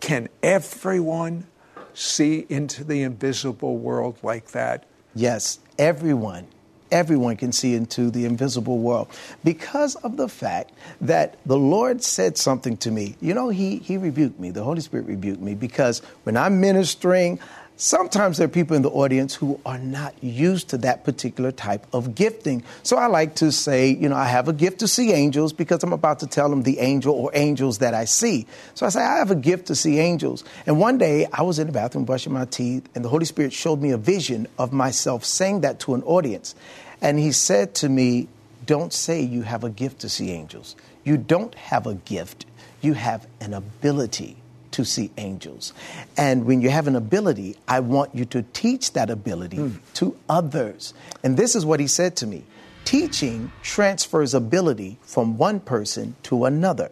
can 0.02 0.28
everyone 0.44 1.48
see 1.94 2.46
into 2.50 2.84
the 2.84 3.04
invisible 3.04 3.78
world 3.78 4.18
like 4.22 4.52
that? 4.52 4.84
Yes, 5.16 5.60
everyone 5.80 6.48
everyone 6.92 7.38
can 7.38 7.52
see 7.52 7.74
into 7.74 8.12
the 8.12 8.26
invisible 8.26 8.78
world 8.80 9.08
because 9.44 9.96
of 9.96 10.18
the 10.18 10.28
fact 10.28 10.74
that 11.00 11.38
the 11.46 11.58
Lord 11.58 12.04
said 12.04 12.38
something 12.38 12.78
to 12.78 12.92
me. 12.92 13.16
You 13.22 13.34
know, 13.34 13.50
He, 13.50 13.78
he 13.78 13.98
rebuked 13.98 14.40
me, 14.40 14.52
the 14.52 14.64
Holy 14.64 14.82
Spirit 14.82 15.06
rebuked 15.06 15.42
me 15.42 15.56
because 15.56 16.00
when 16.24 16.36
I'm 16.36 16.60
ministering, 16.60 17.40
Sometimes 17.84 18.38
there 18.38 18.46
are 18.46 18.48
people 18.48 18.76
in 18.76 18.84
the 18.84 18.92
audience 18.92 19.34
who 19.34 19.60
are 19.66 19.80
not 19.80 20.14
used 20.24 20.70
to 20.70 20.78
that 20.78 21.04
particular 21.04 21.52
type 21.52 21.88
of 21.94 22.14
gifting. 22.14 22.62
So 22.84 22.96
I 22.96 23.08
like 23.08 23.34
to 23.38 23.52
say, 23.52 23.90
you 23.90 24.08
know, 24.08 24.16
I 24.16 24.28
have 24.28 24.48
a 24.48 24.54
gift 24.54 24.82
to 24.82 24.88
see 24.88 25.12
angels 25.12 25.52
because 25.52 25.82
I'm 25.82 25.92
about 25.92 26.20
to 26.20 26.28
tell 26.28 26.48
them 26.48 26.62
the 26.62 26.78
angel 26.78 27.16
or 27.16 27.32
angels 27.34 27.80
that 27.80 27.96
I 27.96 28.06
see. 28.06 28.46
So 28.76 28.86
I 28.86 28.90
say, 28.90 29.02
I 29.02 29.18
have 29.18 29.32
a 29.32 29.36
gift 29.36 29.66
to 29.66 29.76
see 29.76 29.98
angels. 29.98 30.44
And 30.68 30.80
one 30.80 31.00
day 31.00 31.26
I 31.34 31.42
was 31.42 31.58
in 31.58 31.66
the 31.66 31.74
bathroom 31.74 32.06
brushing 32.06 32.34
my 32.34 32.46
teeth, 32.46 32.88
and 32.94 33.04
the 33.04 33.10
Holy 33.10 33.26
Spirit 33.26 33.52
showed 33.52 33.82
me 33.82 33.90
a 33.90 33.98
vision 33.98 34.46
of 34.60 34.72
myself 34.72 35.26
saying 35.26 35.62
that 35.62 35.80
to 35.80 35.96
an 35.96 36.04
audience. 36.04 36.54
And 37.02 37.18
He 37.18 37.32
said 37.32 37.74
to 37.76 37.90
me, 37.90 38.28
Don't 38.64 38.94
say 38.94 39.22
you 39.22 39.42
have 39.42 39.64
a 39.64 39.72
gift 39.72 40.02
to 40.02 40.10
see 40.10 40.30
angels. 40.30 40.76
You 41.04 41.18
don't 41.18 41.56
have 41.56 41.88
a 41.88 41.96
gift, 41.96 42.46
you 42.80 42.94
have 42.94 43.26
an 43.40 43.56
ability 43.56 44.38
to 44.72 44.86
see 44.86 45.12
angels. 45.18 45.74
And 46.18 46.46
when 46.46 46.62
you 46.62 46.70
have 46.70 46.88
an 46.88 46.96
ability, 46.96 47.58
I 47.68 47.80
want 47.80 48.16
you 48.16 48.26
to 48.26 48.44
teach 48.54 48.94
that 48.94 49.10
ability 49.10 49.58
mm. 49.58 49.80
to 49.96 50.18
others. 50.30 50.94
And 51.24 51.38
this 51.38 51.56
is 51.56 51.66
what 51.66 51.80
he 51.80 51.88
said 51.88 52.16
to 52.18 52.28
me 52.28 52.44
teaching 52.84 53.52
transfers 53.62 54.34
ability 54.34 54.98
from 55.02 55.38
one 55.38 55.60
person 55.60 56.16
to 56.24 56.46
another. 56.46 56.90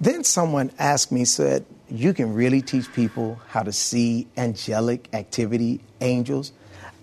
Then 0.00 0.24
someone 0.24 0.70
asked 0.78 1.12
me, 1.12 1.24
said, 1.24 1.64
You 1.88 2.14
can 2.14 2.34
really 2.34 2.62
teach 2.62 2.92
people 2.92 3.40
how 3.48 3.62
to 3.62 3.72
see 3.72 4.28
angelic 4.36 5.08
activity, 5.12 5.80
angels? 6.00 6.52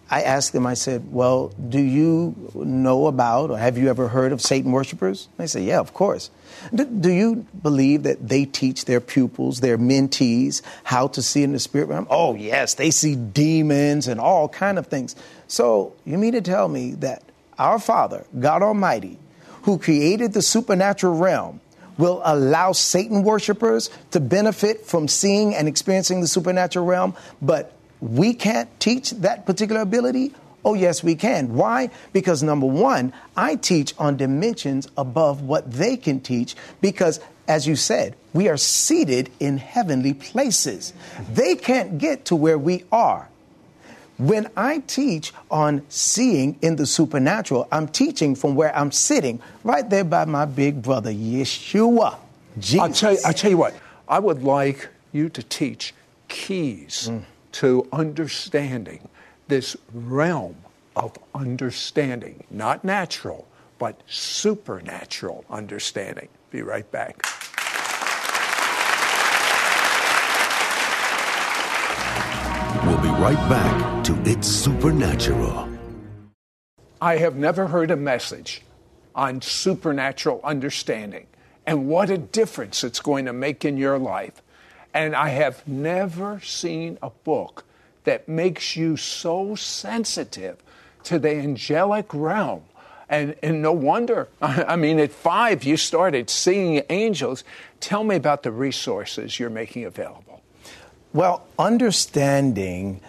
I 0.09 0.21
asked 0.21 0.53
them, 0.53 0.65
I 0.65 0.73
said, 0.73 1.11
Well, 1.11 1.49
do 1.69 1.79
you 1.79 2.51
know 2.55 3.07
about 3.07 3.51
or 3.51 3.57
have 3.57 3.77
you 3.77 3.89
ever 3.89 4.07
heard 4.07 4.31
of 4.31 4.41
Satan 4.41 4.71
worshipers? 4.71 5.27
They 5.37 5.47
said, 5.47 5.63
Yeah, 5.63 5.79
of 5.79 5.93
course. 5.93 6.29
Do, 6.73 6.85
do, 6.85 7.11
you 7.11 7.45
believe 7.61 8.03
that 8.03 8.27
they 8.27 8.45
teach 8.45 8.85
their 8.85 9.01
pupils, 9.01 9.59
their 9.59 9.77
mentees, 9.77 10.61
how 10.83 11.07
to 11.09 11.21
see 11.21 11.43
in 11.43 11.51
the 11.51 11.59
spirit 11.59 11.89
realm? 11.89 12.07
Oh, 12.09 12.35
yes, 12.35 12.73
they 12.75 12.89
see 12.89 13.15
demons 13.15 14.07
and 14.07 14.19
all 14.19 14.47
kind 14.49 14.79
of 14.79 14.87
things. 14.87 15.15
So 15.47 15.93
you 16.05 16.17
mean 16.17 16.33
to 16.33 16.41
tell 16.41 16.67
me 16.67 16.91
that 16.95 17.23
our 17.59 17.79
Father, 17.79 18.25
God 18.39 18.63
Almighty, 18.63 19.19
who 19.63 19.77
created 19.77 20.33
the 20.33 20.41
supernatural 20.41 21.17
realm, 21.17 21.59
will 21.97 22.21
allow 22.23 22.71
Satan 22.71 23.23
worshipers 23.23 23.89
to 24.11 24.19
benefit 24.19 24.85
from 24.85 25.07
seeing 25.07 25.55
and 25.55 25.67
experiencing 25.67 26.21
the 26.21 26.27
supernatural 26.27 26.85
realm, 26.85 27.15
but 27.41 27.73
we 28.01 28.33
can't 28.33 28.69
teach 28.79 29.11
that 29.11 29.45
particular 29.45 29.81
ability? 29.81 30.33
Oh, 30.63 30.73
yes, 30.73 31.03
we 31.03 31.15
can. 31.15 31.53
Why? 31.53 31.89
Because 32.13 32.43
number 32.43 32.65
one, 32.65 33.13
I 33.35 33.55
teach 33.55 33.93
on 33.97 34.17
dimensions 34.17 34.87
above 34.97 35.41
what 35.41 35.71
they 35.71 35.95
can 35.95 36.19
teach 36.19 36.55
because, 36.81 37.19
as 37.47 37.67
you 37.67 37.75
said, 37.75 38.15
we 38.33 38.49
are 38.49 38.57
seated 38.57 39.31
in 39.39 39.57
heavenly 39.57 40.13
places. 40.13 40.93
They 41.31 41.55
can't 41.55 41.97
get 41.97 42.25
to 42.25 42.35
where 42.35 42.57
we 42.57 42.83
are. 42.91 43.29
When 44.17 44.49
I 44.57 44.79
teach 44.79 45.31
on 45.49 45.83
seeing 45.89 46.57
in 46.61 46.75
the 46.75 46.87
supernatural, 46.87 47.67
I'm 47.71 47.87
teaching 47.87 48.35
from 48.35 48.55
where 48.55 48.75
I'm 48.75 48.91
sitting, 48.91 49.39
right 49.63 49.87
there 49.87 50.03
by 50.03 50.25
my 50.25 50.45
big 50.45 50.81
brother, 50.81 51.13
Yeshua. 51.13 52.17
Jesus. 52.59 52.79
I'll 52.79 52.91
tell 52.91 53.13
you, 53.13 53.19
I'll 53.23 53.33
tell 53.33 53.51
you 53.51 53.57
what, 53.57 53.75
I 54.07 54.17
would 54.17 54.41
like 54.41 54.89
you 55.13 55.29
to 55.29 55.43
teach 55.43 55.93
keys. 56.27 57.09
Mm 57.11 57.23
to 57.53 57.87
understanding 57.91 59.07
this 59.47 59.75
realm 59.93 60.55
of 60.95 61.17
understanding, 61.33 62.43
not 62.49 62.83
natural, 62.83 63.47
but 63.79 64.01
supernatural 64.07 65.45
understanding. 65.49 66.29
Be 66.49 66.61
right 66.61 66.89
back. 66.91 67.21
We'll 72.85 73.01
be 73.01 73.09
right 73.21 73.49
back 73.49 74.03
to 74.05 74.17
It's 74.23 74.47
Supernatural. 74.47 75.67
I 77.01 77.17
have 77.17 77.35
never 77.35 77.67
heard 77.67 77.91
a 77.91 77.95
message 77.95 78.63
on 79.13 79.41
supernatural 79.41 80.39
understanding 80.43 81.27
and 81.65 81.87
what 81.87 82.09
a 82.09 82.17
difference 82.17 82.83
it's 82.83 83.01
going 83.01 83.25
to 83.25 83.33
make 83.33 83.65
in 83.65 83.77
your 83.77 83.99
life 83.99 84.41
and 84.97 85.15
I 85.15 85.29
have 85.29 85.65
never 85.67 86.39
seen 86.39 86.97
a 87.03 87.11
book 87.11 87.63
that 88.05 88.27
makes 88.27 88.75
you 88.75 88.97
so 88.97 89.53
sensitive 89.53 90.57
to 91.03 91.19
the 91.19 91.29
angelic 91.29 92.11
realm. 92.15 92.63
And, 93.07 93.35
and 93.43 93.61
no 93.61 93.73
wonder, 93.73 94.27
I 94.41 94.75
mean, 94.75 94.99
at 94.99 95.11
five, 95.11 95.63
you 95.63 95.77
started 95.77 96.31
seeing 96.31 96.81
angels. 96.89 97.43
Tell 97.79 98.03
me 98.03 98.15
about 98.15 98.41
the 98.41 98.51
resources 98.51 99.39
you're 99.39 99.51
making 99.51 99.85
available. 99.85 100.41
Well, 101.13 101.45
understanding 101.59 102.99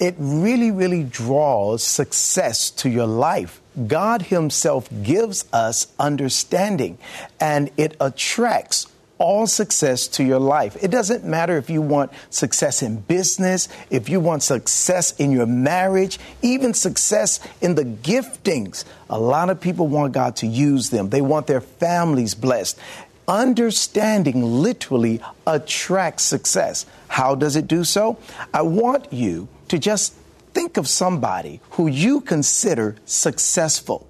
it 0.00 0.16
really, 0.18 0.72
really 0.72 1.04
draws 1.04 1.84
success 1.84 2.70
to 2.70 2.90
your 2.90 3.06
life. 3.06 3.60
God 3.86 4.22
Himself 4.22 4.88
gives 5.04 5.44
us 5.52 5.92
understanding 5.98 6.98
and 7.40 7.70
it 7.76 7.96
attracts 8.00 8.88
all 9.18 9.46
success 9.46 10.06
to 10.08 10.24
your 10.24 10.38
life. 10.38 10.76
It 10.82 10.90
doesn't 10.90 11.24
matter 11.24 11.56
if 11.56 11.68
you 11.68 11.82
want 11.82 12.12
success 12.30 12.82
in 12.82 13.00
business, 13.00 13.68
if 13.90 14.08
you 14.08 14.20
want 14.20 14.42
success 14.42 15.14
in 15.18 15.32
your 15.32 15.46
marriage, 15.46 16.18
even 16.42 16.72
success 16.72 17.40
in 17.60 17.74
the 17.74 17.84
giftings. 17.84 18.84
A 19.10 19.18
lot 19.18 19.50
of 19.50 19.60
people 19.60 19.88
want 19.88 20.12
God 20.12 20.36
to 20.36 20.46
use 20.46 20.90
them, 20.90 21.10
they 21.10 21.20
want 21.20 21.46
their 21.46 21.60
families 21.60 22.34
blessed. 22.34 22.78
Understanding 23.26 24.42
literally 24.42 25.20
attracts 25.46 26.24
success. 26.24 26.86
How 27.08 27.34
does 27.34 27.56
it 27.56 27.66
do 27.66 27.84
so? 27.84 28.16
I 28.54 28.62
want 28.62 29.12
you 29.12 29.48
to 29.68 29.78
just 29.78 30.14
think 30.54 30.78
of 30.78 30.88
somebody 30.88 31.60
who 31.72 31.88
you 31.88 32.22
consider 32.22 32.96
successful. 33.04 34.06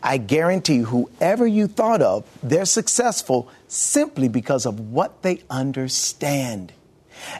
I 0.00 0.16
guarantee 0.16 0.78
whoever 0.78 1.46
you 1.46 1.66
thought 1.66 2.02
of, 2.02 2.24
they're 2.42 2.64
successful 2.64 3.48
simply 3.72 4.28
because 4.28 4.66
of 4.66 4.78
what 4.78 5.22
they 5.22 5.42
understand. 5.48 6.72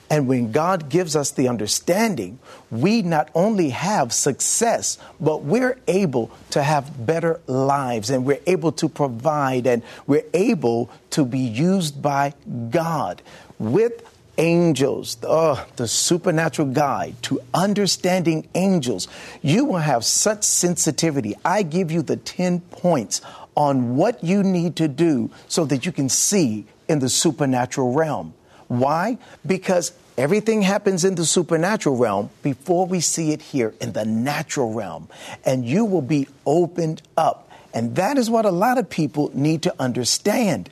And 0.09 0.29
when 0.29 0.53
God 0.53 0.89
gives 0.89 1.17
us 1.17 1.33
the 1.33 1.49
understanding, 1.49 2.39
we 2.71 3.03
not 3.03 3.31
only 3.35 3.71
have 3.71 4.13
success, 4.13 4.97
but 5.21 5.43
we're 5.43 5.79
able 5.87 6.31
to 6.51 6.63
have 6.63 7.05
better 7.05 7.41
lives 7.47 8.11
and 8.11 8.25
we're 8.25 8.41
able 8.47 8.73
to 8.73 8.89
provide 8.89 9.67
and 9.67 9.83
we're 10.07 10.25
able 10.33 10.91
to 11.11 11.25
be 11.25 11.41
used 11.41 12.01
by 12.01 12.35
God 12.71 13.23
with 13.59 14.09
angels, 14.39 15.19
oh, 15.25 15.67
the 15.77 15.87
supernatural 15.87 16.69
guide 16.69 17.15
to 17.23 17.41
understanding 17.53 18.49
angels, 18.55 19.07
you 19.43 19.65
will 19.65 19.79
have 19.79 20.05
such 20.05 20.45
sensitivity. 20.45 21.35
I 21.45 21.63
give 21.63 21.91
you 21.91 22.03
the 22.03 22.17
10 22.17 22.61
points 22.61 23.21
on 23.55 23.97
what 23.97 24.23
you 24.25 24.43
need 24.43 24.77
to 24.77 24.89
do 24.89 25.31
so 25.49 25.65
that 25.67 25.85
you 25.87 25.93
can 25.93 26.09
see 26.09 26.67
in 26.89 26.99
the 26.99 27.09
supernatural 27.09 27.93
realm. 27.93 28.35
Why? 28.69 29.19
Because 29.47 29.93
everything 30.17 30.63
happens 30.63 31.05
in 31.05 31.15
the 31.15 31.27
supernatural 31.27 31.97
realm 31.97 32.31
before 32.43 32.87
we 32.87 33.01
see 33.01 33.33
it 33.33 33.43
here 33.43 33.75
in 33.81 33.93
the 33.93 34.05
natural 34.05 34.73
realm. 34.73 35.09
And 35.45 35.65
you 35.65 35.85
will 35.85 36.03
be 36.03 36.29
opened 36.47 37.03
up 37.17 37.43
And 37.75 37.97
that 37.97 38.19
is 38.19 38.29
what 38.29 38.45
a 38.45 38.51
lot 38.51 38.79
of 38.79 38.91
people 38.91 39.31
need 39.35 39.63
to 39.63 39.75
understand. 39.79 40.69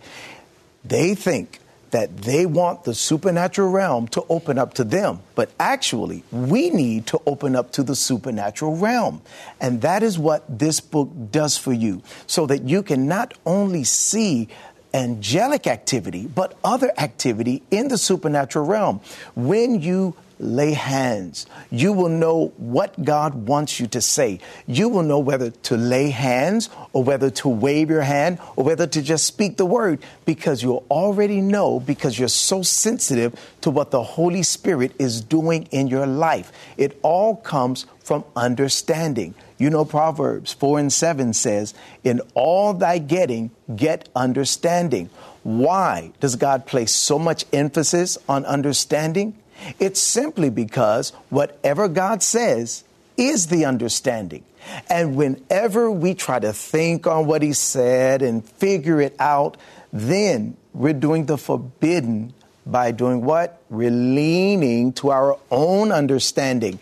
They 0.85 1.15
think 1.15 1.59
that 1.91 2.19
they 2.19 2.47
want 2.47 2.85
the 2.85 2.95
supernatural 2.95 3.71
realm 3.71 4.07
to 4.09 4.25
open 4.29 4.59
up 4.59 4.75
to 4.75 4.85
them. 4.85 5.21
But 5.35 5.51
actually, 5.59 6.25
we 6.31 6.71
need 6.71 7.07
to 7.09 7.21
open 7.27 7.57
up 7.57 7.73
to 7.73 7.83
the 7.83 7.97
supernatural 7.97 8.77
realm. 8.77 9.23
And 9.61 9.83
that 9.83 10.03
is 10.03 10.19
what 10.19 10.59
this 10.59 10.81
book 10.81 11.11
does 11.31 11.57
for 11.57 11.73
you, 11.73 12.03
so 12.27 12.47
that 12.47 12.63
you 12.63 12.83
can 12.83 13.07
not 13.07 13.35
only 13.45 13.85
see 13.85 14.49
angelic 14.93 15.67
activity, 15.67 16.27
but 16.27 16.57
other 16.65 16.93
activity 16.99 17.63
in 17.71 17.89
the 17.89 17.99
supernatural 17.99 18.67
realm. 18.67 19.01
When 19.35 19.81
you 19.81 20.17
lay 20.41 20.73
hands. 20.73 21.47
You 21.71 21.93
will 21.93 22.09
know 22.09 22.53
what 22.57 23.05
God 23.05 23.47
wants 23.47 23.79
you 23.79 23.87
to 23.89 24.01
say. 24.01 24.41
You 24.67 24.89
will 24.89 25.03
know 25.03 25.19
whether 25.19 25.51
to 25.51 25.77
lay 25.77 26.11
hands 26.11 26.71
or 26.93 27.05
whether 27.05 27.31
to 27.31 27.49
wave 27.49 27.91
your 27.91 28.03
hand 28.03 28.39
or 28.57 28.65
whether 28.65 28.87
to 28.87 29.03
just 29.03 29.27
speak 29.27 29.57
the 29.57 29.67
word 29.67 30.01
because 30.25 30.63
you'll 30.63 30.87
already 30.91 31.41
know 31.41 31.79
because 31.79 32.19
you're 32.19 32.29
so 32.29 32.63
sensitive 32.63 33.39
to 33.61 33.71
what 33.71 33.91
the 33.91 34.03
Holy 34.03 34.43
Spirit 34.43 34.93
is 34.99 35.21
doing 35.21 35.69
in 35.71 35.87
your 35.87 36.07
life. 36.07 36.51
It 36.77 36.99
all 37.03 37.37
comes 37.37 37.87
from 38.03 38.25
understanding. 38.35 39.35
You 39.59 39.69
know, 39.69 39.85
Proverbs 39.85 40.55
4 40.55 40.79
and 40.81 40.93
7 40.93 41.35
says, 41.35 41.75
In 42.03 42.23
all 42.35 42.73
thy 42.73 42.99
getting, 42.99 43.51
get 43.77 44.09
understanding. 44.17 45.11
Why 45.43 46.13
does 46.19 46.37
God 46.37 46.67
place 46.67 46.93
so 46.93 47.19
much 47.19 47.45
emphasis 47.53 48.17
on 48.29 48.45
understanding? 48.47 49.37
It's 49.79 50.01
simply 50.01 50.51
because 50.51 51.11
whatever 51.29 51.89
God 51.89 52.23
says 52.23 52.85
is 53.17 53.49
the 53.49 53.65
understanding. 53.65 54.45
And 54.89 55.17
whenever 55.17 55.91
we 55.91 56.15
try 56.15 56.39
to 56.39 56.53
think 56.53 57.07
on 57.07 57.27
what 57.27 57.43
He 57.43 57.53
said 57.53 58.23
and 58.23 58.45
figure 58.45 59.01
it 59.01 59.17
out, 59.19 59.57
then 59.93 60.57
we're 60.73 60.93
doing 60.93 61.27
the 61.27 61.39
forbidden 61.39 62.35
by 62.67 62.93
doing 62.93 63.25
what? 63.25 63.63
We're 63.71 63.91
leaning 63.91 64.93
to 64.95 65.11
our 65.11 65.39
own 65.51 65.93
understanding. 65.93 66.79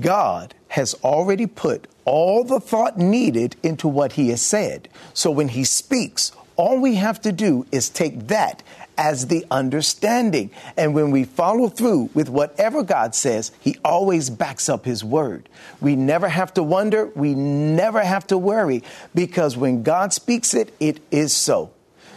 God 0.00 0.54
has 0.68 0.94
already 1.04 1.46
put 1.46 1.86
all 2.04 2.44
the 2.44 2.60
thought 2.60 2.98
needed 2.98 3.56
into 3.62 3.88
what 3.88 4.12
He 4.12 4.28
has 4.30 4.42
said. 4.42 4.88
So 5.14 5.30
when 5.30 5.48
He 5.48 5.64
speaks, 5.64 6.32
all 6.56 6.80
we 6.80 6.96
have 6.96 7.20
to 7.22 7.32
do 7.32 7.66
is 7.72 7.88
take 7.88 8.28
that 8.28 8.62
as 8.96 9.26
the 9.26 9.44
understanding. 9.50 10.50
And 10.76 10.94
when 10.94 11.10
we 11.10 11.24
follow 11.24 11.68
through 11.68 12.10
with 12.14 12.28
whatever 12.28 12.82
God 12.82 13.14
says, 13.14 13.52
He 13.60 13.76
always 13.84 14.30
backs 14.30 14.68
up 14.68 14.84
His 14.84 15.04
word. 15.04 15.48
We 15.80 15.96
never 15.96 16.28
have 16.28 16.54
to 16.54 16.62
wonder, 16.62 17.06
we 17.14 17.34
never 17.34 18.02
have 18.02 18.26
to 18.28 18.38
worry, 18.38 18.82
because 19.14 19.56
when 19.56 19.82
God 19.82 20.12
speaks 20.12 20.54
it, 20.54 20.74
it 20.80 21.00
is 21.10 21.32
so. 21.32 21.72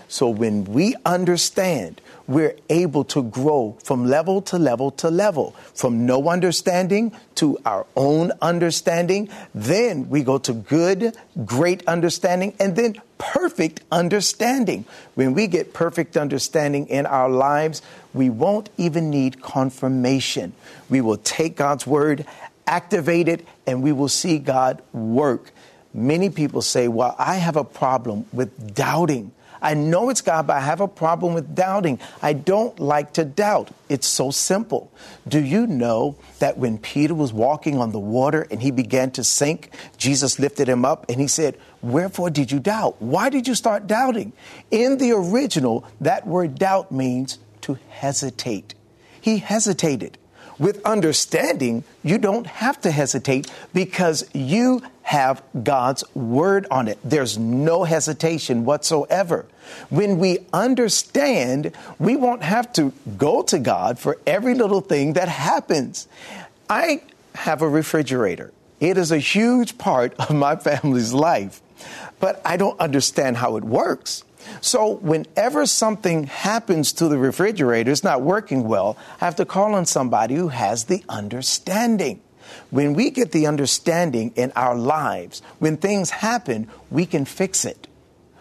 So 0.08 0.30
when 0.30 0.66
we 0.66 0.96
understand, 1.06 2.02
we're 2.28 2.56
able 2.70 3.04
to 3.06 3.24
grow 3.24 3.78
from 3.84 4.06
level 4.06 4.42
to 4.44 4.60
level 4.60 4.92
to 4.92 5.10
level, 5.10 5.52
from 5.74 6.06
no 6.06 6.30
understanding 6.30 7.14
to 7.36 7.58
our 7.66 7.86
own 7.96 8.32
understanding. 8.42 9.30
Then 9.56 10.10
we 10.10 10.24
go 10.24 10.38
to 10.40 10.54
good, 10.54 11.16
great 11.46 11.88
understanding, 11.88 12.54
and 12.60 12.76
then 12.76 13.02
perfect 13.18 13.82
understanding. 13.92 14.86
When 15.16 15.34
we 15.34 15.48
get 15.48 15.74
perfect 15.74 16.18
understanding 16.18 16.88
in 16.88 17.06
our 17.06 17.30
lives, 17.30 17.82
we 18.14 18.30
won't 18.30 18.70
even 18.78 19.10
need 19.10 19.42
confirmation. 19.42 20.54
We 20.90 21.02
will 21.02 21.18
take 21.18 21.56
God's 21.56 21.88
word, 21.88 22.26
activate 22.66 23.28
it, 23.28 23.48
and 23.66 23.82
we 23.82 23.92
will 23.92 24.10
see 24.10 24.38
God 24.38 24.82
work. 24.92 25.52
Many 25.94 26.30
people 26.30 26.62
say, 26.62 26.88
Well, 26.88 27.16
I 27.18 27.36
have 27.36 27.56
a 27.56 27.64
problem 27.64 28.26
with 28.34 28.76
doubting. 28.76 29.32
I 29.62 29.74
know 29.74 30.10
it's 30.10 30.22
God, 30.22 30.48
but 30.48 30.58
I 30.58 30.62
have 30.62 30.82
a 30.82 30.88
problem 30.88 31.34
with 31.34 31.56
doubting. 31.56 32.00
I 32.22 32.34
don't 32.34 32.80
like 32.80 33.14
to 33.14 33.26
doubt. 33.26 33.72
It's 33.90 34.08
so 34.08 34.32
simple. 34.32 34.92
Do 35.28 35.40
you 35.40 35.68
know 35.68 36.16
that 36.40 36.58
when 36.58 36.78
Peter 36.78 37.16
was 37.16 37.34
walking 37.34 37.80
on 37.80 37.92
the 37.92 38.00
water 38.00 38.48
and 38.52 38.62
he 38.62 38.72
began 38.72 39.12
to 39.12 39.24
sink, 39.24 39.72
Jesus 39.98 40.40
lifted 40.40 40.68
him 40.68 40.86
up 40.86 41.06
and 41.10 41.20
he 41.20 41.28
said, 41.28 41.58
Wherefore 41.82 42.30
did 42.30 42.52
you 42.52 42.60
doubt? 42.60 43.02
Why 43.02 43.30
did 43.30 43.48
you 43.48 43.56
start 43.56 43.88
doubting? 43.88 44.34
In 44.72 44.98
the 44.98 45.12
original, 45.12 45.86
that 46.02 46.28
word 46.28 46.56
doubt 46.56 46.92
means 46.92 47.40
to 47.62 47.78
hesitate. 47.90 48.74
He 49.20 49.38
hesitated. 49.38 50.18
With 50.60 50.84
understanding, 50.86 51.84
you 52.04 52.18
don't 52.18 52.48
have 52.48 52.82
to 52.82 52.92
hesitate 52.92 53.52
because 53.74 54.28
you 54.34 54.82
have 55.04 55.44
God's 55.64 56.04
word 56.16 56.66
on 56.72 56.88
it. 56.88 56.98
There's 57.04 57.38
no 57.38 57.84
hesitation 57.84 58.66
whatsoever. 58.66 59.46
When 59.90 60.18
we 60.18 60.40
understand, 60.52 61.76
we 62.00 62.16
won't 62.16 62.44
have 62.44 62.74
to 62.74 62.92
go 63.18 63.44
to 63.44 63.60
God 63.60 64.00
for 64.00 64.18
every 64.26 64.56
little 64.56 64.82
thing 64.82 65.14
that 65.14 65.30
happens. 65.30 66.08
I 66.70 67.04
have 67.36 67.62
a 67.62 67.70
refrigerator. 67.70 68.52
It 68.80 68.98
is 68.98 69.12
a 69.12 69.20
huge 69.20 69.78
part 69.78 70.14
of 70.16 70.32
my 70.32 70.56
family's 70.70 71.14
life, 71.14 71.62
but 72.20 72.42
I 72.44 72.58
don't 72.58 72.80
understand 72.80 73.38
how 73.38 73.58
it 73.58 73.64
works. 73.64 74.24
So, 74.62 74.92
whenever 74.92 75.66
something 75.66 76.26
happens 76.26 76.94
to 76.94 77.08
the 77.08 77.18
refrigerator, 77.18 77.92
it's 77.92 78.04
not 78.04 78.22
working 78.22 78.68
well, 78.68 78.98
I 79.22 79.26
have 79.26 79.36
to 79.38 79.46
call 79.46 79.76
on 79.76 79.86
somebody 79.86 80.36
who 80.36 80.50
has 80.50 80.86
the 80.86 81.04
understanding. 81.10 82.22
When 82.70 82.94
we 82.94 83.10
get 83.10 83.32
the 83.32 83.48
understanding 83.48 84.34
in 84.36 84.52
our 84.56 84.76
lives, 84.76 85.42
when 85.60 85.78
things 85.78 86.10
happen, 86.10 86.68
we 86.90 87.06
can 87.06 87.26
fix 87.26 87.66
it 87.66 87.88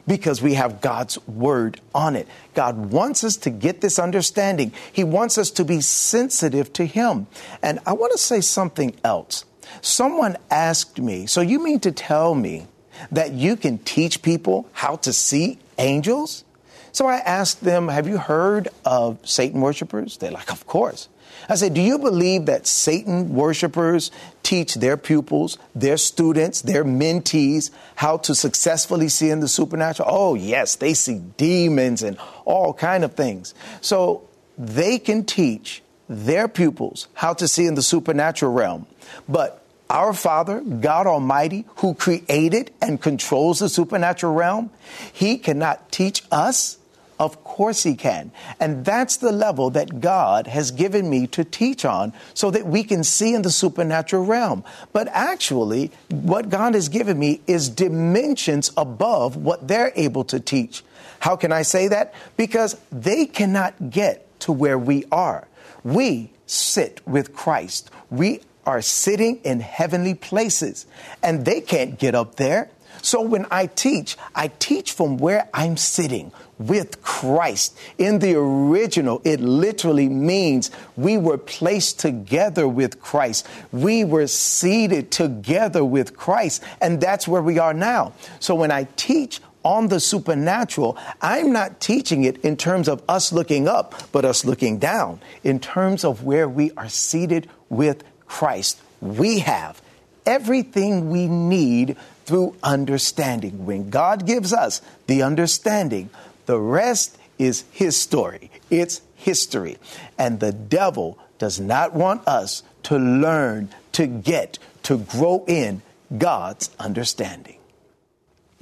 because 0.07 0.41
we 0.41 0.55
have 0.55 0.81
God's 0.81 1.19
word 1.27 1.81
on 1.95 2.17
it. 2.17 2.29
God 2.55 2.93
wants 2.93 3.25
us 3.25 3.37
to 3.39 3.51
get 3.51 3.81
this 3.81 3.99
understanding. 3.99 4.73
He 4.93 5.05
wants 5.05 5.39
us 5.39 5.51
to 5.53 5.65
be 5.65 5.81
sensitive 5.81 6.73
to 6.75 6.87
Him. 6.87 7.27
And 7.63 7.81
I 7.87 7.93
want 7.93 8.13
to 8.13 8.19
say 8.19 8.41
something 8.41 8.95
else. 9.03 9.45
Someone 9.81 10.37
asked 10.51 11.01
me, 11.01 11.27
So 11.27 11.41
you 11.41 11.63
mean 11.63 11.81
to 11.81 11.93
tell 11.93 12.35
me 12.35 12.67
that 13.11 13.33
you 13.33 13.57
can 13.57 13.79
teach 13.79 14.23
people 14.23 14.69
how 14.73 14.97
to 14.97 15.13
see 15.13 15.59
angels? 15.79 16.45
So 16.93 17.07
I 17.07 17.17
asked 17.17 17.63
them, 17.63 17.89
Have 17.89 18.09
you 18.09 18.19
heard 18.19 18.69
of 18.85 19.19
Satan 19.23 19.61
worshipers? 19.61 20.17
They're 20.17 20.31
like, 20.31 20.51
Of 20.51 20.67
course. 20.67 21.09
I 21.49 21.55
said, 21.55 21.75
Do 21.75 21.81
you 21.81 21.99
believe 21.99 22.47
that 22.47 22.67
Satan 22.67 23.35
worshipers 23.35 24.11
teach 24.43 24.75
their 24.75 24.97
pupils, 24.97 25.59
their 25.75 25.97
students, 25.97 26.63
their 26.63 26.85
mentees 26.85 27.71
how 27.97 28.17
to 28.19 28.35
successfully 28.35 29.09
see 29.09 29.31
in 29.31 29.41
the 29.41 29.49
supernatural? 29.49 30.09
Oh, 30.11 30.35
yes, 30.35 30.77
they 30.77 30.95
see 30.95 31.21
demons 31.37 32.03
and 32.03 32.17
all 32.45 32.73
kind 32.73 33.05
of 33.05 33.15
things. 33.15 33.55
So 33.81 34.29
they 34.57 34.99
can 34.99 35.25
teach 35.25 35.83
their 36.09 36.49
pupils 36.49 37.09
how 37.15 37.35
to 37.35 37.49
see 37.49 37.67
in 37.67 37.75
the 37.75 37.83
supernatural 37.83 38.53
realm. 38.53 38.87
But 39.29 39.66
our 39.89 40.13
Father, 40.13 40.61
God 40.61 41.07
Almighty, 41.07 41.65
who 41.77 41.95
created 41.95 42.73
and 42.81 43.01
controls 43.01 43.61
the 43.61 43.69
supernatural 43.69 44.35
realm, 44.35 44.71
He 45.13 45.39
cannot 45.39 45.93
teach 45.93 46.23
us. 46.31 46.79
Of 47.19 47.45
course, 47.45 47.83
He 47.83 47.95
can. 47.95 48.31
And 48.61 48.85
that's 48.85 49.17
the 49.17 49.33
level 49.33 49.71
that 49.71 50.01
God 50.01 50.49
has 50.49 50.71
given 50.71 51.09
me 51.09 51.27
to 51.29 51.45
teach 51.45 51.85
on 51.85 52.13
so 52.35 52.51
that 52.51 52.67
we 52.67 52.83
can 52.85 53.05
see 53.05 53.33
in 53.33 53.43
the 53.43 53.51
supernatural 53.51 54.25
realm. 54.25 54.65
But 54.93 55.09
actually, 55.09 55.93
what 56.11 56.51
God 56.51 56.75
has 56.75 56.89
given 56.89 57.19
me 57.19 57.41
is 57.47 57.69
dimensions 57.69 58.71
above 58.77 59.37
what 59.37 59.67
they're 59.67 59.93
able 59.95 60.25
to 60.25 60.41
teach. 60.41 60.83
How 61.21 61.37
can 61.37 61.53
I 61.53 61.63
say 61.63 61.89
that? 61.89 62.13
Because 62.37 62.77
they 62.93 63.25
cannot 63.25 63.91
get 63.91 64.39
to 64.41 64.53
where 64.53 64.79
we 64.79 65.05
are. 65.11 65.49
We 65.85 66.31
sit 66.47 67.01
with 67.07 67.35
Christ. 67.35 67.91
We 68.11 68.41
are 68.67 68.83
sitting 68.83 69.37
in 69.45 69.61
heavenly 69.61 70.15
places 70.15 70.87
and 71.23 71.45
they 71.45 71.61
can't 71.61 71.99
get 71.99 72.15
up 72.15 72.37
there. 72.37 72.71
So 73.03 73.23
when 73.23 73.47
I 73.51 73.67
teach, 73.67 74.17
I 74.35 74.49
teach 74.49 74.93
from 74.93 75.17
where 75.19 75.49
I'm 75.55 75.77
sitting 75.77 76.33
with 76.59 77.03
Christ. 77.03 77.79
In 77.99 78.19
the 78.19 78.35
original, 78.35 79.21
it 79.23 79.41
literally 79.41 80.09
means 80.09 80.71
we 80.97 81.17
were 81.17 81.39
placed 81.39 82.01
together 82.01 82.67
with 82.67 83.01
Christ. 83.01 83.47
We 83.71 84.03
were 84.03 84.27
seated 84.27 85.13
together 85.13 85.85
with 85.85 86.17
Christ. 86.17 86.65
And 86.81 87.01
that's 87.01 87.29
where 87.29 87.43
we 87.43 87.59
are 87.59 87.75
now. 87.75 88.15
So 88.41 88.55
when 88.55 88.73
I 88.73 88.89
teach, 88.97 89.41
on 89.63 89.89
the 89.89 89.99
supernatural, 89.99 90.97
I'm 91.21 91.53
not 91.53 91.81
teaching 91.81 92.23
it 92.23 92.39
in 92.45 92.57
terms 92.57 92.89
of 92.89 93.03
us 93.09 93.33
looking 93.33 93.67
up, 93.67 94.01
but 94.13 94.25
us 94.25 94.45
looking 94.45 94.79
down, 94.79 95.21
in 95.43 95.59
terms 95.59 96.05
of 96.05 96.23
where 96.23 96.49
we 96.49 96.71
are 96.77 96.89
seated 96.89 97.49
with 97.69 98.05
Christ. 98.27 98.81
We 99.01 99.41
have 99.41 99.81
everything 100.25 101.11
we 101.11 101.27
need 101.27 101.97
through 102.25 102.57
understanding. 102.63 103.67
When 103.67 103.91
God 103.91 104.27
gives 104.27 104.53
us 104.53 104.83
the 105.07 105.23
understanding, 105.23 106.11
the 106.47 106.59
rest 106.59 107.17
is 107.39 107.65
His 107.71 107.97
story. 107.97 108.51
It's 108.71 109.01
history. 109.15 109.79
And 110.19 110.41
the 110.41 110.53
devil 110.53 111.19
does 111.39 111.61
not 111.61 111.95
want 111.95 112.27
us 112.27 112.63
to 112.85 112.97
learn, 112.97 113.69
to 113.93 114.07
get, 114.07 114.59
to 114.85 114.99
grow 114.99 115.45
in 115.47 115.83
God's 116.17 116.71
understanding. 116.79 117.59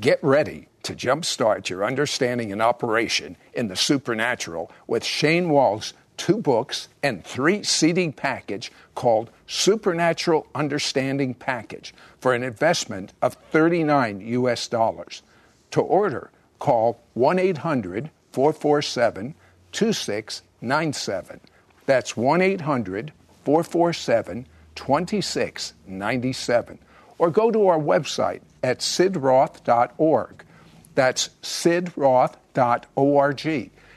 Get 0.00 0.18
ready 0.22 0.68
to 0.82 0.94
jumpstart 0.94 1.68
your 1.68 1.84
understanding 1.84 2.52
and 2.52 2.60
operation 2.60 3.36
in 3.52 3.68
the 3.68 3.76
supernatural 3.76 4.70
with 4.86 5.04
Shane 5.04 5.48
Wall's 5.50 5.94
two 6.16 6.38
books 6.38 6.88
and 7.02 7.24
three 7.24 7.62
CD 7.62 8.10
package 8.10 8.72
called 8.94 9.30
Supernatural 9.46 10.46
Understanding 10.54 11.34
Package 11.34 11.94
for 12.20 12.34
an 12.34 12.42
investment 12.42 13.12
of 13.20 13.34
39 13.52 14.20
US 14.20 14.68
dollars. 14.68 15.22
To 15.72 15.80
order, 15.80 16.30
call 16.58 17.00
1 17.14 17.38
800 17.38 18.10
447 18.32 19.34
2697. 19.72 21.40
That's 21.86 22.16
1 22.16 22.40
800 22.40 23.12
447 23.44 24.46
2697. 24.74 26.78
Or 27.18 27.30
go 27.30 27.50
to 27.50 27.66
our 27.66 27.78
website 27.78 28.40
at 28.62 28.78
sidroth.org. 28.80 30.44
That's 30.94 31.28
sidroth.org. 31.42 32.40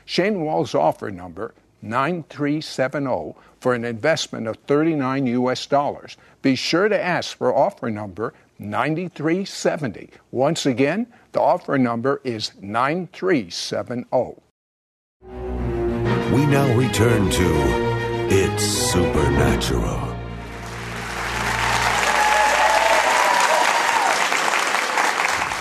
Shane 0.05 0.41
Wall's 0.41 0.75
offer 0.75 1.11
number 1.11 1.53
9370 1.81 3.35
for 3.59 3.73
an 3.73 3.85
investment 3.85 4.47
of 4.47 4.57
39 4.67 5.27
US 5.27 5.65
dollars. 5.65 6.17
Be 6.41 6.55
sure 6.55 6.89
to 6.89 7.01
ask 7.01 7.37
for 7.37 7.55
offer 7.55 7.89
number 7.89 8.33
9370. 8.59 10.09
Once 10.31 10.65
again, 10.65 11.07
the 11.31 11.41
offer 11.41 11.77
number 11.77 12.21
is 12.23 12.51
9370. 12.61 14.05
We 16.33 16.45
now 16.45 16.75
return 16.75 17.29
to 17.29 17.47
It's 18.29 18.63
Supernatural. 18.63 20.15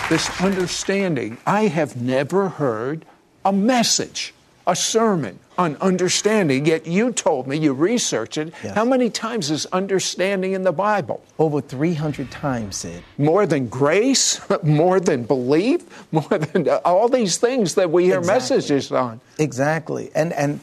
This 0.09 0.41
understanding, 0.41 1.37
I 1.45 1.67
have 1.67 2.01
never 2.01 2.47
heard 2.47 3.05
a 3.43 3.51
message, 3.51 4.33
a 4.67 4.75
sermon 4.75 5.39
on 5.57 5.75
understanding, 5.77 6.65
yet 6.65 6.85
you 6.85 7.11
told 7.11 7.47
me 7.47 7.57
you 7.57 7.73
researched 7.73 8.37
it. 8.37 8.53
Yes. 8.63 8.75
How 8.75 8.85
many 8.85 9.09
times 9.09 9.49
is 9.49 9.65
understanding 9.67 10.51
in 10.51 10.63
the 10.63 10.71
Bible? 10.71 11.23
Over 11.39 11.61
300 11.61 12.29
times, 12.29 12.75
Sid. 12.77 13.01
More 13.17 13.47
than 13.47 13.67
grace, 13.67 14.39
more 14.63 14.99
than 14.99 15.23
belief, 15.23 15.81
more 16.11 16.21
than 16.37 16.69
uh, 16.69 16.81
all 16.85 17.07
these 17.09 17.37
things 17.37 17.73
that 17.75 17.89
we 17.89 18.03
hear 18.03 18.19
Exactly. 18.19 18.35
messages 18.57 18.91
on. 18.91 19.21
Exactly. 19.39 20.11
And 20.13 20.33
and 20.33 20.59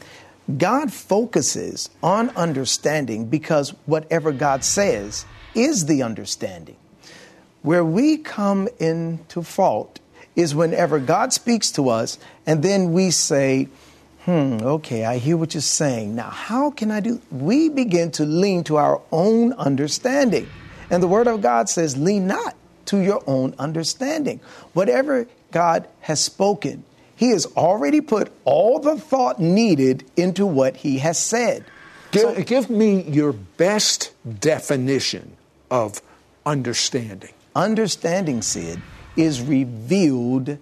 God 0.57 0.93
focuses 0.93 1.89
on 2.03 2.29
understanding 2.37 3.25
because 3.25 3.71
whatever 3.87 4.31
God 4.31 4.63
says 4.63 5.25
is 5.55 5.87
the 5.87 6.03
understanding. 6.03 6.75
Where 7.63 7.83
we 7.83 8.17
come 8.17 8.69
into 8.79 9.41
fault 9.41 9.99
is 10.35 10.53
whenever 10.53 10.99
God 10.99 11.33
speaks 11.33 11.71
to 11.71 11.89
us 11.89 12.19
and 12.45 12.61
then 12.61 12.93
we 12.93 13.09
say, 13.09 13.69
hmm, 14.25 14.57
okay, 14.61 15.05
I 15.05 15.17
hear 15.17 15.37
what 15.37 15.53
you're 15.53 15.61
saying. 15.61 16.15
Now, 16.15 16.29
how 16.29 16.71
can 16.71 16.91
I 16.91 16.99
do? 16.99 17.21
We 17.31 17.69
begin 17.69 18.11
to 18.11 18.25
lean 18.25 18.63
to 18.65 18.75
our 18.75 19.01
own 19.11 19.53
understanding. 19.53 20.47
And 20.89 21.01
the 21.01 21.07
Word 21.07 21.27
of 21.27 21.41
God 21.41 21.69
says, 21.69 21.97
lean 21.97 22.27
not 22.27 22.55
to 22.85 22.99
your 22.99 23.23
own 23.27 23.55
understanding. 23.57 24.39
Whatever 24.73 25.27
God 25.51 25.87
has 26.01 26.23
spoken, 26.23 26.83
He 27.15 27.29
has 27.29 27.45
already 27.55 28.01
put 28.01 28.31
all 28.43 28.79
the 28.79 28.97
thought 28.97 29.39
needed 29.39 30.03
into 30.15 30.45
what 30.45 30.77
He 30.77 30.99
has 30.99 31.19
said. 31.19 31.65
Give, 32.11 32.45
give 32.45 32.69
me 32.69 33.01
your 33.03 33.33
best 33.33 34.13
definition 34.39 35.35
of 35.69 36.01
understanding. 36.45 37.33
Understanding, 37.55 38.41
Sid, 38.41 38.81
is 39.15 39.41
revealed 39.41 40.57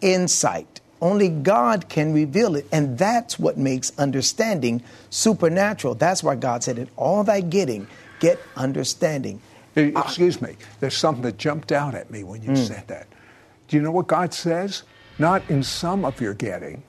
insight. 0.00 0.80
Only 1.00 1.28
God 1.28 1.88
can 1.88 2.12
reveal 2.12 2.56
it. 2.56 2.66
And 2.72 2.98
that's 2.98 3.38
what 3.38 3.56
makes 3.56 3.92
understanding 3.98 4.82
supernatural. 5.10 5.94
That's 5.94 6.22
why 6.22 6.34
God 6.34 6.62
said, 6.64 6.78
In 6.78 6.88
all 6.96 7.24
thy 7.24 7.40
getting, 7.40 7.86
get 8.20 8.38
understanding. 8.56 9.40
Eh, 9.76 9.92
Excuse 9.96 10.42
me, 10.42 10.56
there's 10.80 10.96
something 10.96 11.22
that 11.22 11.38
jumped 11.38 11.70
out 11.72 11.94
at 11.94 12.10
me 12.10 12.24
when 12.24 12.42
you 12.42 12.56
said 12.56 12.88
that. 12.88 13.06
Do 13.68 13.76
you 13.76 13.82
know 13.82 13.92
what 13.92 14.06
God 14.06 14.34
says? 14.34 14.82
Not 15.18 15.48
in 15.48 15.62
some 15.62 16.04
of 16.04 16.20
your 16.20 16.34
getting, 16.34 16.82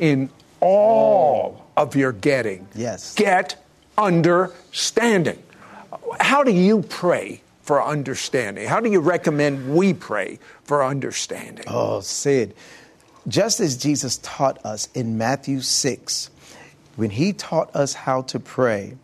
in 0.00 0.30
all 0.60 1.66
of 1.76 1.96
your 1.96 2.12
getting. 2.12 2.68
Yes. 2.74 3.14
Get 3.14 3.56
understanding. 3.98 5.42
How 6.20 6.42
do 6.44 6.52
you 6.52 6.82
pray 6.82 7.40
for 7.62 7.82
understanding? 7.82 8.68
How 8.68 8.80
do 8.80 8.90
you 8.90 9.00
recommend 9.00 9.74
we 9.74 9.92
pray 9.94 10.38
for 10.64 10.84
understanding? 10.84 11.64
Oh, 11.68 12.00
Sid, 12.00 12.54
just 13.28 13.60
as 13.60 13.76
Jesus 13.76 14.18
taught 14.18 14.64
us 14.64 14.88
in 14.94 15.18
Matthew 15.18 15.60
6, 15.60 16.30
when 16.96 17.10
he 17.10 17.32
taught 17.32 17.74
us 17.74 17.92
how 17.94 18.22
to 18.22 18.40
pray, 18.40 18.96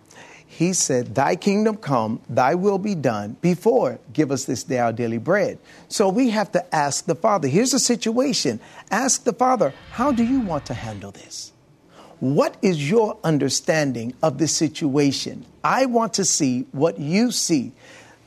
he 0.46 0.74
said, 0.74 1.14
Thy 1.14 1.35
kingdom 1.35 1.76
come, 1.76 2.20
thy 2.28 2.54
will 2.54 2.78
be 2.78 2.94
done, 2.94 3.37
before 3.40 3.98
give 4.12 4.30
us 4.30 4.44
this 4.44 4.64
day 4.64 4.78
our 4.78 4.92
daily 4.92 5.18
bread. 5.18 5.58
So 5.88 6.08
we 6.08 6.30
have 6.30 6.52
to 6.52 6.74
ask 6.74 7.06
the 7.06 7.14
Father. 7.14 7.48
Here's 7.48 7.70
the 7.70 7.78
situation 7.78 8.61
ask 8.90 9.24
the 9.24 9.32
Father, 9.32 9.72
How 9.92 10.12
do 10.12 10.22
you 10.22 10.40
want 10.40 10.66
to 10.66 10.74
handle 10.74 11.11
this? 11.11 11.52
What 12.20 12.56
is 12.62 12.88
your 12.88 13.18
understanding 13.24 14.14
of 14.22 14.38
this 14.38 14.54
situation? 14.54 15.44
I 15.64 15.87
want 15.87 16.14
to 16.14 16.24
see 16.24 16.66
what 16.70 17.00
you 17.00 17.32
see. 17.32 17.72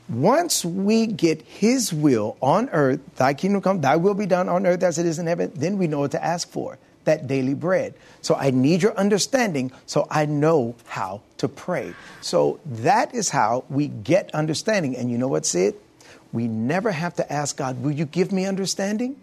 Once 0.08 0.64
we 0.64 1.06
get 1.06 1.42
His 1.42 1.92
will 1.92 2.36
on 2.40 2.68
earth, 2.70 3.00
thy 3.16 3.34
kingdom 3.34 3.60
come, 3.60 3.80
thy 3.80 3.96
will 3.96 4.14
be 4.14 4.26
done 4.26 4.48
on 4.48 4.66
earth 4.66 4.82
as 4.82 4.98
it 4.98 5.06
is 5.06 5.18
in 5.18 5.26
heaven, 5.26 5.52
then 5.54 5.78
we 5.78 5.86
know 5.86 6.00
what 6.00 6.12
to 6.12 6.24
ask 6.24 6.48
for 6.48 6.78
that 7.06 7.26
daily 7.26 7.54
bread. 7.54 7.94
So 8.20 8.34
I 8.34 8.50
need 8.50 8.82
your 8.82 8.94
understanding 8.96 9.72
so 9.86 10.06
I 10.10 10.26
know 10.26 10.74
how 10.86 11.22
to 11.38 11.48
pray. 11.48 11.94
So 12.20 12.60
that 12.66 13.14
is 13.14 13.30
how 13.30 13.64
we 13.70 13.88
get 13.88 14.32
understanding. 14.34 14.96
And 14.96 15.10
you 15.10 15.16
know 15.16 15.28
what's 15.28 15.54
it? 15.54 15.80
We 16.32 16.48
never 16.48 16.90
have 16.90 17.14
to 17.14 17.32
ask 17.32 17.56
God, 17.56 17.82
Will 17.82 17.92
you 17.92 18.04
give 18.04 18.30
me 18.32 18.44
understanding? 18.44 19.16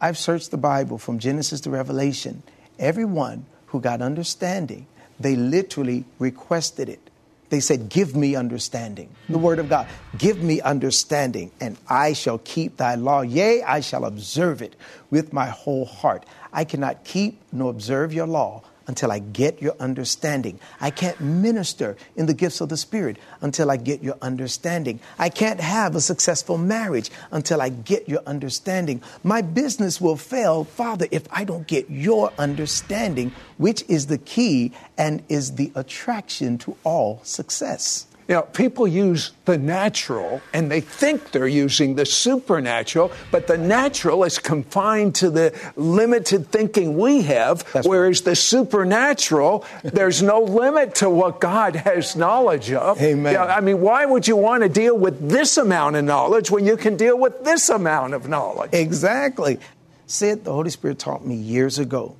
I've 0.00 0.18
searched 0.18 0.50
the 0.50 0.56
Bible 0.56 0.98
from 0.98 1.18
Genesis 1.18 1.60
to 1.62 1.70
Revelation. 1.70 2.42
Everyone 2.78 3.44
who 3.66 3.80
got 3.80 4.02
understanding, 4.02 4.86
they 5.20 5.36
literally 5.36 6.04
requested 6.18 6.88
it. 6.88 7.10
They 7.52 7.60
said, 7.60 7.90
Give 7.90 8.16
me 8.16 8.34
understanding. 8.34 9.10
The 9.28 9.36
word 9.36 9.58
of 9.58 9.68
God, 9.68 9.86
give 10.16 10.42
me 10.42 10.62
understanding, 10.62 11.50
and 11.60 11.76
I 11.86 12.14
shall 12.14 12.38
keep 12.38 12.78
thy 12.78 12.94
law. 12.94 13.20
Yea, 13.20 13.62
I 13.62 13.80
shall 13.80 14.06
observe 14.06 14.62
it 14.62 14.74
with 15.10 15.34
my 15.34 15.50
whole 15.50 15.84
heart. 15.84 16.24
I 16.50 16.64
cannot 16.64 17.04
keep 17.04 17.38
nor 17.52 17.68
observe 17.68 18.14
your 18.14 18.26
law 18.26 18.62
until 18.92 19.10
I 19.10 19.20
get 19.20 19.62
your 19.62 19.74
understanding. 19.80 20.60
I 20.78 20.90
can't 20.90 21.18
minister 21.18 21.96
in 22.14 22.26
the 22.26 22.34
gifts 22.34 22.60
of 22.60 22.68
the 22.68 22.76
Spirit 22.76 23.16
until 23.40 23.70
I 23.70 23.78
get 23.78 24.02
your 24.02 24.18
understanding. 24.20 25.00
I 25.18 25.30
can't 25.30 25.60
have 25.60 25.96
a 25.96 26.00
successful 26.02 26.58
marriage 26.58 27.10
until 27.30 27.62
I 27.62 27.70
get 27.70 28.06
your 28.06 28.20
understanding. 28.26 29.00
My 29.24 29.40
business 29.40 29.98
will 29.98 30.18
fail, 30.18 30.64
Father, 30.64 31.06
if 31.10 31.26
I 31.30 31.44
don't 31.44 31.66
get 31.66 31.88
your 31.88 32.34
understanding, 32.36 33.32
which 33.56 33.82
is 33.88 34.08
the 34.08 34.18
key 34.18 34.72
and 34.98 35.22
is 35.30 35.54
the 35.54 35.72
attraction 35.74 36.58
to 36.58 36.76
all 36.84 37.20
success. 37.22 38.06
You 38.28 38.36
know, 38.36 38.42
people 38.42 38.86
use 38.86 39.32
the 39.44 39.58
natural 39.58 40.40
and 40.52 40.70
they 40.70 40.80
think 40.80 41.32
they're 41.32 41.46
using 41.46 41.96
the 41.96 42.06
supernatural, 42.06 43.12
but 43.30 43.46
the 43.46 43.58
natural 43.58 44.24
is 44.24 44.38
confined 44.38 45.14
to 45.16 45.30
the 45.30 45.58
limited 45.76 46.48
thinking 46.48 46.96
we 46.96 47.22
have, 47.22 47.70
That's 47.72 47.86
whereas 47.86 48.22
the 48.22 48.36
supernatural, 48.36 49.64
there's 49.82 50.22
no 50.22 50.40
limit 50.40 50.94
to 50.96 51.10
what 51.10 51.40
God 51.40 51.76
has 51.76 52.16
knowledge 52.16 52.72
of. 52.72 53.00
Amen. 53.00 53.32
You 53.32 53.38
know, 53.38 53.44
I 53.44 53.60
mean, 53.60 53.80
why 53.80 54.06
would 54.06 54.28
you 54.28 54.36
want 54.36 54.62
to 54.62 54.68
deal 54.68 54.96
with 54.96 55.28
this 55.28 55.56
amount 55.56 55.96
of 55.96 56.04
knowledge 56.04 56.50
when 56.50 56.64
you 56.64 56.76
can 56.76 56.96
deal 56.96 57.18
with 57.18 57.44
this 57.44 57.68
amount 57.68 58.14
of 58.14 58.28
knowledge? 58.28 58.70
Exactly. 58.72 59.58
Sid 60.06 60.44
the 60.44 60.52
Holy 60.52 60.70
Spirit 60.70 60.98
taught 60.98 61.24
me 61.24 61.34
years 61.34 61.78
ago 61.78 62.16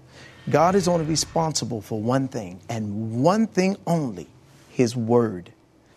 God 0.51 0.75
is 0.75 0.89
only 0.89 1.05
responsible 1.05 1.81
for 1.81 2.01
one 2.01 2.29
thing, 2.29 2.61
and 2.69 3.23
one 3.23 3.47
thing 3.47 3.77
only 3.87 4.27
His 4.71 4.97
Word. 4.97 5.53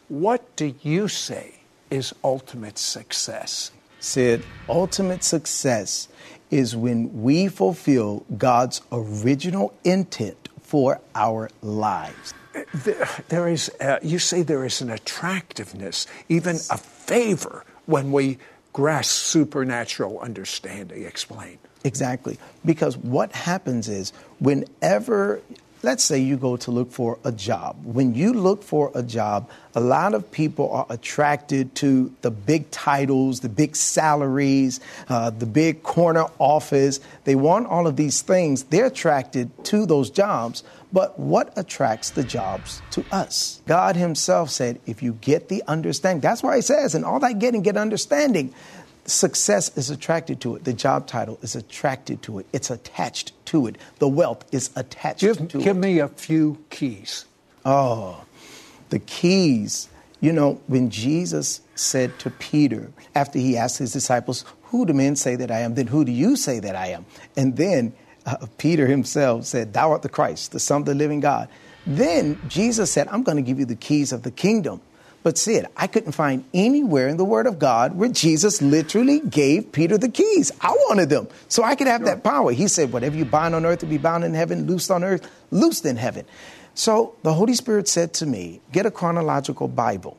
What 0.08 0.56
do 0.56 0.76
you 0.84 1.08
say 1.08 1.56
is 1.90 2.14
ultimate 2.24 2.78
success? 2.78 3.72
Sid 4.00 4.44
ultimate 4.70 5.24
success 5.24 6.08
is 6.52 6.76
when 6.76 7.24
we 7.24 7.48
fulfill 7.48 8.24
God's 8.38 8.82
original 8.92 9.74
intent 9.84 10.50
for 10.62 11.02
our 11.16 11.50
lives. 11.62 12.34
There, 12.74 13.10
there 13.30 13.48
is, 13.48 13.72
uh, 13.82 13.98
you 14.04 14.20
say 14.20 14.44
there 14.44 14.64
is 14.64 14.80
an 14.82 14.92
attractiveness, 14.92 16.06
even 16.30 16.58
a 16.70 16.78
favor 16.78 17.66
when 17.88 18.12
we 18.12 18.38
grasp 18.74 19.12
supernatural 19.12 20.20
understanding. 20.20 21.04
Explain. 21.04 21.58
Exactly. 21.84 22.38
Because 22.64 22.98
what 22.98 23.32
happens 23.32 23.90
is 23.90 24.14
whenever 24.40 25.42
let's 25.86 26.04
say 26.04 26.18
you 26.18 26.36
go 26.36 26.58
to 26.58 26.72
look 26.72 26.92
for 26.92 27.20
a 27.24 27.32
job. 27.32 27.78
When 27.86 28.16
you 28.16 28.34
look 28.34 28.64
for 28.64 28.92
a 28.96 29.04
job, 29.04 29.48
a 29.76 29.80
lot 29.80 30.16
of 30.16 30.32
people 30.32 30.72
are 30.72 30.88
attracted 30.90 31.76
to 31.76 32.12
the 32.24 32.32
big 32.32 32.72
titles, 32.72 33.42
the 33.42 33.50
big 33.50 33.76
salaries, 33.76 34.80
uh, 35.10 35.30
the 35.30 35.46
big 35.46 35.84
corner 35.84 36.26
office. 36.40 37.00
They 37.26 37.36
want 37.36 37.68
all 37.68 37.86
of 37.86 37.98
these 37.98 38.24
things. 38.24 38.64
They're 38.64 38.88
attracted 38.88 39.52
to 39.66 39.86
those 39.86 40.10
jobs. 40.10 40.64
But 40.92 41.20
what 41.20 41.54
attracts 41.56 42.10
the 42.10 42.24
jobs 42.24 42.82
to 42.92 43.06
us? 43.12 43.62
God 43.68 43.96
Himself 43.96 44.50
said, 44.50 44.80
if 44.88 45.04
you 45.04 45.14
get 45.22 45.50
the 45.50 45.62
understanding, 45.68 46.22
that's 46.22 46.42
why 46.42 46.56
He 46.56 46.62
says, 46.64 46.96
and 46.96 47.06
all 47.06 47.20
that 47.20 47.38
getting, 47.38 47.62
get 47.62 47.78
understanding. 47.78 48.56
Success 49.06 49.76
is 49.78 49.90
attracted 49.90 50.42
to 50.42 50.56
it. 50.56 50.64
The 50.64 50.74
job 50.74 51.08
title 51.08 51.38
is 51.42 51.56
attracted 51.56 52.22
to 52.24 52.40
it. 52.40 52.48
It's 52.52 52.70
attached 52.70 53.34
to 53.48 53.68
it. 53.68 53.78
The 54.00 54.08
wealth 54.08 54.46
is 54.52 54.72
attached 54.76 55.22
give, 55.22 55.38
to 55.38 55.44
give 55.44 55.62
it. 55.62 55.64
Give 55.64 55.78
me 55.78 56.00
a 56.00 56.08
few 56.08 56.58
keys. 56.70 57.26
Oh, 57.64 58.26
the 58.90 59.00
keys. 59.00 59.90
You 60.22 60.32
know, 60.34 60.60
when 60.68 60.90
Jesus 60.90 61.62
said 61.76 62.18
to 62.20 62.32
Peter, 62.32 62.92
after 63.14 63.38
he 63.38 63.58
asked 63.58 63.78
his 63.78 63.94
disciples, 63.94 64.44
Who 64.64 64.86
do 64.86 64.94
men 64.94 65.16
say 65.16 65.36
that 65.36 65.52
I 65.52 65.60
am? 65.60 65.76
Then 65.76 65.88
who 65.88 66.04
do 66.04 66.12
you 66.12 66.36
say 66.36 66.60
that 66.60 66.76
I 66.76 66.88
am? 66.88 67.06
And 67.38 67.58
then 67.58 67.94
uh, 68.26 68.48
Peter 68.58 68.88
himself 68.88 69.46
said, 69.46 69.74
Thou 69.74 69.92
art 69.92 70.02
the 70.02 70.10
Christ, 70.10 70.52
the 70.52 70.60
Son 70.60 70.82
of 70.82 70.86
the 70.88 70.96
living 70.96 71.20
God. 71.20 71.48
Then 71.86 72.40
Jesus 72.48 72.92
said, 72.92 73.08
I'm 73.10 73.24
going 73.24 73.38
to 73.38 73.44
give 73.44 73.60
you 73.60 73.66
the 73.66 73.76
keys 73.76 74.12
of 74.12 74.24
the 74.24 74.32
kingdom. 74.32 74.82
But 75.26 75.40
Sid, 75.40 75.66
I 75.76 75.88
couldn't 75.88 76.12
find 76.12 76.46
anywhere 76.54 77.08
in 77.08 77.18
the 77.18 77.26
Word 77.26 77.48
of 77.48 77.58
God 77.58 77.96
where 77.96 78.10
Jesus 78.10 78.62
literally 78.62 79.22
gave 79.22 79.72
Peter 79.72 79.98
the 79.98 80.08
keys. 80.08 80.52
I 80.62 80.70
wanted 80.88 81.10
them 81.10 81.28
so 81.48 81.64
I 81.64 81.74
could 81.74 81.88
have 81.88 82.02
sure. 82.02 82.06
that 82.06 82.24
power. 82.24 82.52
He 82.52 82.68
said, 82.68 82.94
Whatever 82.94 83.18
you 83.18 83.26
bind 83.26 83.56
on 83.56 83.66
earth 83.66 83.82
will 83.82 83.90
be 83.90 83.98
bound 83.98 84.24
in 84.24 84.36
heaven, 84.36 84.68
loosed 84.68 84.92
on 84.92 85.04
earth, 85.04 85.28
loosed 85.50 85.84
in 85.84 85.96
heaven. 85.96 86.26
So 86.76 87.16
the 87.24 87.34
Holy 87.34 87.56
Spirit 87.56 87.88
said 87.88 88.14
to 88.14 88.28
me, 88.28 88.62
Get 88.72 88.86
a 88.86 88.92
chronological 88.92 89.68
Bible. 89.68 90.16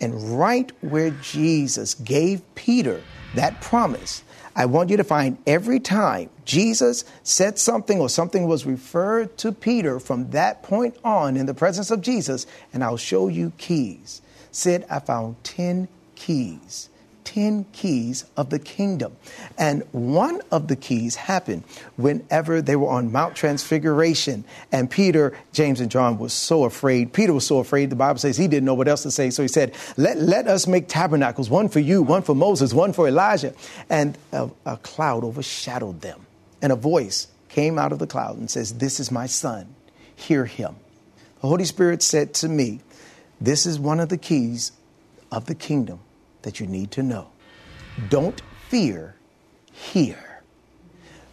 And 0.00 0.38
right 0.38 0.72
where 0.80 1.10
Jesus 1.10 1.92
gave 1.92 2.40
Peter 2.54 3.02
that 3.34 3.60
promise, 3.60 4.22
I 4.56 4.64
want 4.64 4.88
you 4.88 4.96
to 4.96 5.04
find 5.04 5.36
every 5.46 5.78
time 5.78 6.30
Jesus 6.46 7.04
said 7.22 7.58
something 7.58 8.00
or 8.00 8.08
something 8.08 8.48
was 8.48 8.64
referred 8.64 9.36
to 9.36 9.52
Peter 9.52 10.00
from 10.00 10.30
that 10.30 10.62
point 10.62 10.96
on 11.04 11.36
in 11.36 11.44
the 11.44 11.52
presence 11.52 11.90
of 11.90 12.00
Jesus, 12.00 12.46
and 12.72 12.82
I'll 12.82 12.96
show 12.96 13.28
you 13.28 13.52
keys 13.58 14.22
said, 14.50 14.86
I 14.90 15.00
found 15.00 15.42
10 15.44 15.88
keys. 16.14 16.88
10 17.28 17.66
keys 17.72 18.24
of 18.38 18.48
the 18.48 18.58
kingdom. 18.58 19.14
And 19.58 19.82
one 19.92 20.40
of 20.50 20.68
the 20.68 20.76
keys 20.76 21.14
happened 21.14 21.64
whenever 21.96 22.62
they 22.62 22.74
were 22.74 22.88
on 22.88 23.12
Mount 23.12 23.36
Transfiguration. 23.36 24.44
And 24.72 24.90
Peter, 24.90 25.36
James, 25.52 25.80
and 25.80 25.90
John 25.90 26.18
was 26.18 26.32
so 26.32 26.64
afraid. 26.64 27.12
Peter 27.12 27.34
was 27.34 27.46
so 27.46 27.58
afraid, 27.58 27.90
the 27.90 27.96
Bible 27.96 28.18
says 28.18 28.38
he 28.38 28.48
didn't 28.48 28.64
know 28.64 28.72
what 28.72 28.88
else 28.88 29.02
to 29.02 29.10
say. 29.10 29.28
So 29.28 29.42
he 29.42 29.48
said, 29.48 29.74
Let, 29.98 30.16
let 30.16 30.48
us 30.48 30.66
make 30.66 30.88
tabernacles, 30.88 31.50
one 31.50 31.68
for 31.68 31.80
you, 31.80 32.02
one 32.02 32.22
for 32.22 32.34
Moses, 32.34 32.72
one 32.72 32.94
for 32.94 33.06
Elijah. 33.06 33.52
And 33.90 34.16
a, 34.32 34.48
a 34.64 34.78
cloud 34.78 35.22
overshadowed 35.22 36.00
them. 36.00 36.24
And 36.62 36.72
a 36.72 36.76
voice 36.76 37.28
came 37.50 37.78
out 37.78 37.92
of 37.92 37.98
the 37.98 38.06
cloud 38.06 38.38
and 38.38 38.50
says, 38.50 38.72
This 38.72 39.00
is 39.00 39.10
my 39.10 39.26
son, 39.26 39.74
hear 40.16 40.46
him. 40.46 40.76
The 41.42 41.48
Holy 41.48 41.66
Spirit 41.66 42.02
said 42.02 42.32
to 42.34 42.48
me, 42.48 42.80
this 43.40 43.66
is 43.66 43.78
one 43.78 44.00
of 44.00 44.08
the 44.08 44.16
keys 44.16 44.72
of 45.30 45.46
the 45.46 45.54
kingdom 45.54 46.00
that 46.42 46.60
you 46.60 46.66
need 46.66 46.90
to 46.92 47.02
know. 47.02 47.28
Don't 48.08 48.40
fear, 48.68 49.14
hear. 49.72 50.42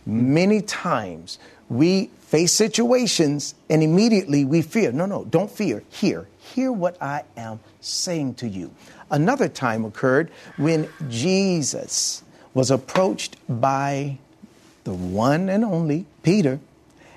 Many 0.05 0.61
times 0.61 1.39
we 1.69 2.11
face 2.21 2.51
situations 2.51 3.55
and 3.69 3.81
immediately 3.81 4.45
we 4.45 4.61
fear. 4.61 4.91
No, 4.91 5.05
no, 5.05 5.25
don't 5.25 5.49
fear, 5.49 5.83
hear. 5.89 6.27
Hear 6.39 6.71
what 6.71 7.01
I 7.01 7.23
am 7.35 7.59
saying 7.81 8.35
to 8.35 8.47
you. 8.47 8.71
Another 9.09 9.47
time 9.47 9.85
occurred 9.85 10.31
when 10.57 10.87
Jesus 11.09 12.23
was 12.53 12.71
approached 12.71 13.37
by 13.49 14.17
the 14.83 14.93
one 14.93 15.49
and 15.49 15.65
only 15.65 16.05
Peter. 16.23 16.59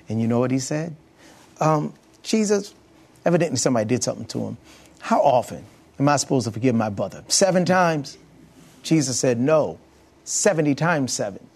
And 0.07 0.21
you 0.21 0.27
know 0.27 0.39
what 0.39 0.51
he 0.51 0.59
said? 0.59 0.95
Um, 1.59 1.93
Jesus, 2.23 2.73
evidently 3.29 3.57
somebody 3.57 3.85
did 3.85 4.03
something 4.03 4.25
to 4.25 4.39
him. 4.39 4.57
How 4.97 5.21
often 5.21 5.63
am 5.99 6.09
I 6.09 6.17
supposed 6.17 6.47
to 6.47 6.51
forgive 6.51 6.73
my 6.73 6.89
brother? 6.89 7.23
Seven 7.27 7.63
times? 7.63 8.17
Jesus 8.81 9.19
said, 9.19 9.39
No, 9.39 9.77
70 10.23 10.73
times 10.73 11.13
seven. 11.13 11.47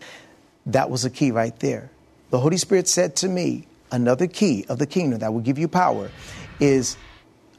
That 0.68 0.92
was 0.92 1.04
a 1.04 1.10
key 1.10 1.32
right 1.32 1.58
there. 1.62 1.90
The 2.30 2.40
Holy 2.40 2.58
Spirit 2.58 2.88
said 2.88 3.16
to 3.18 3.28
me, 3.28 3.66
Another 3.92 4.28
key 4.28 4.66
of 4.70 4.78
the 4.78 4.86
kingdom 4.86 5.20
that 5.20 5.34
will 5.34 5.42
give 5.42 5.58
you 5.58 5.68
power 5.68 6.12
is 6.60 6.96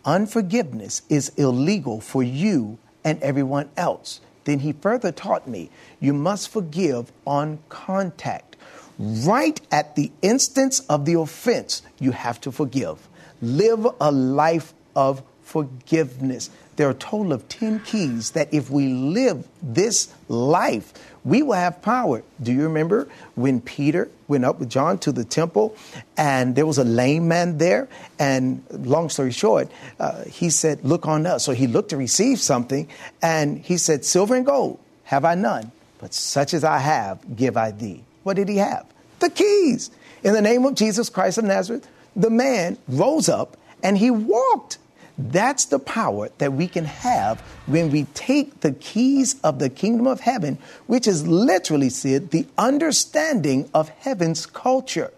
unforgiveness 0.05 1.03
is 1.09 1.31
illegal 1.37 2.01
for 2.01 2.23
you 2.23 2.79
and 3.03 3.21
everyone 3.21 3.69
else. 3.77 4.21
Then 4.45 4.61
he 4.61 4.73
further 4.75 5.11
taught 5.11 5.49
me, 5.49 5.71
You 5.99 6.13
must 6.13 6.51
forgive 6.51 7.11
on 7.27 7.59
contact. 7.69 8.55
Right 8.97 9.61
at 9.73 9.97
the 9.97 10.13
instance 10.23 10.79
of 10.89 11.05
the 11.05 11.15
offense, 11.15 11.83
you 11.99 12.13
have 12.13 12.41
to 12.43 12.53
forgive. 12.53 13.09
Live 13.45 13.87
a 14.01 14.11
life 14.11 14.73
of 14.97 15.23
forgiveness. 15.43 16.51
There 16.77 16.89
are 16.89 16.93
a 16.93 16.95
total 16.95 17.33
of 17.33 17.49
10 17.49 17.81
keys 17.81 18.33
that 18.33 18.53
if 18.53 18.71
we 18.71 18.89
live 18.89 19.47
this 19.63 20.13
life, 20.29 20.93
we 21.25 21.43
will 21.43 21.55
have 21.55 21.81
power. 21.83 22.23
Do 22.43 22.53
you 22.53 22.63
remember 22.65 23.09
when 23.35 23.61
Peter 23.61 24.11
went 24.29 24.45
up 24.45 24.59
with 24.59 24.71
John 24.71 24.99
to 24.99 25.13
the 25.13 25.25
temple 25.25 25.77
and 26.17 26.57
there 26.57 26.67
was 26.67 26.79
a 26.79 26.85
lame 26.85 27.29
man 27.29 27.59
there? 27.59 27.89
And 28.19 28.65
long 28.71 29.09
story 29.09 29.31
short, 29.31 29.71
uh, 30.01 30.25
he 30.25 30.51
said, 30.51 30.85
Look 30.85 31.07
on 31.07 31.27
us. 31.27 31.45
So 31.45 31.53
he 31.53 31.67
looked 31.67 31.91
to 31.91 31.97
receive 31.97 32.41
something 32.41 32.89
and 33.23 33.59
he 33.59 33.77
said, 33.77 34.05
Silver 34.05 34.35
and 34.35 34.45
gold 34.45 34.81
have 35.05 35.25
I 35.25 35.35
none, 35.35 35.71
but 35.99 36.13
such 36.13 36.55
as 36.55 36.65
I 36.65 36.79
have 36.79 37.37
give 37.37 37.57
I 37.57 37.71
thee. 37.71 38.03
What 38.23 38.35
did 38.37 38.49
he 38.49 38.57
have? 38.57 38.87
The 39.21 39.31
keys. 39.31 39.91
In 40.23 40.33
the 40.33 40.43
name 40.43 40.65
of 40.65 40.75
Jesus 40.75 41.11
Christ 41.11 41.39
of 41.39 41.45
Nazareth, 41.45 41.87
the 42.17 42.31
man 42.31 42.79
rose 42.89 43.29
up 43.29 43.57
and 43.83 43.99
he 43.99 44.11
walked. 44.11 44.79
That's 45.17 45.67
the 45.67 45.79
power 45.79 46.31
that 46.39 46.55
we 46.55 46.67
can 46.67 46.87
have 46.87 47.41
when 47.67 47.93
we 47.93 48.05
take 48.15 48.61
the 48.61 48.73
keys 48.73 49.41
of 49.45 49.61
the 49.61 49.71
kingdom 49.71 50.07
of 50.09 50.21
heaven, 50.21 50.59
which 50.87 51.07
is 51.07 51.27
literally, 51.27 51.89
Sid, 51.89 52.31
the 52.31 52.47
understanding 52.59 53.71
of 53.73 53.89
heaven's 53.91 54.45
culture. 54.45 55.13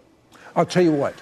I'll 0.55 0.67
tell 0.67 0.83
you 0.83 0.91
what, 0.91 1.15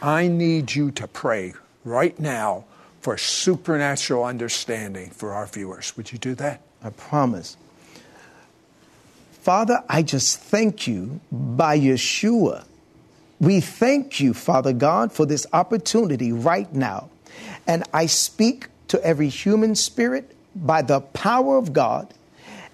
I 0.00 0.28
need 0.28 0.74
you 0.74 0.90
to 0.92 1.08
pray 1.08 1.54
right 1.84 2.18
now 2.18 2.64
for 3.00 3.16
supernatural 3.18 4.24
understanding 4.24 5.10
for 5.10 5.32
our 5.32 5.46
viewers. 5.46 5.96
Would 5.96 6.12
you 6.12 6.18
do 6.18 6.34
that? 6.36 6.60
I 6.82 6.90
promise. 6.90 7.56
Father, 9.42 9.82
I 9.88 10.02
just 10.02 10.38
thank 10.40 10.86
you 10.86 11.20
by 11.30 11.78
Yeshua. 11.78 12.64
We 13.44 13.60
thank 13.60 14.20
you, 14.20 14.32
Father 14.32 14.72
God, 14.72 15.12
for 15.12 15.26
this 15.26 15.46
opportunity 15.52 16.32
right 16.32 16.72
now 16.72 17.10
and 17.66 17.84
I 17.92 18.06
speak 18.06 18.68
to 18.88 19.02
every 19.04 19.28
human 19.28 19.74
spirit 19.74 20.34
by 20.54 20.82
the 20.82 21.00
power 21.00 21.56
of 21.56 21.72
God. 21.72 22.12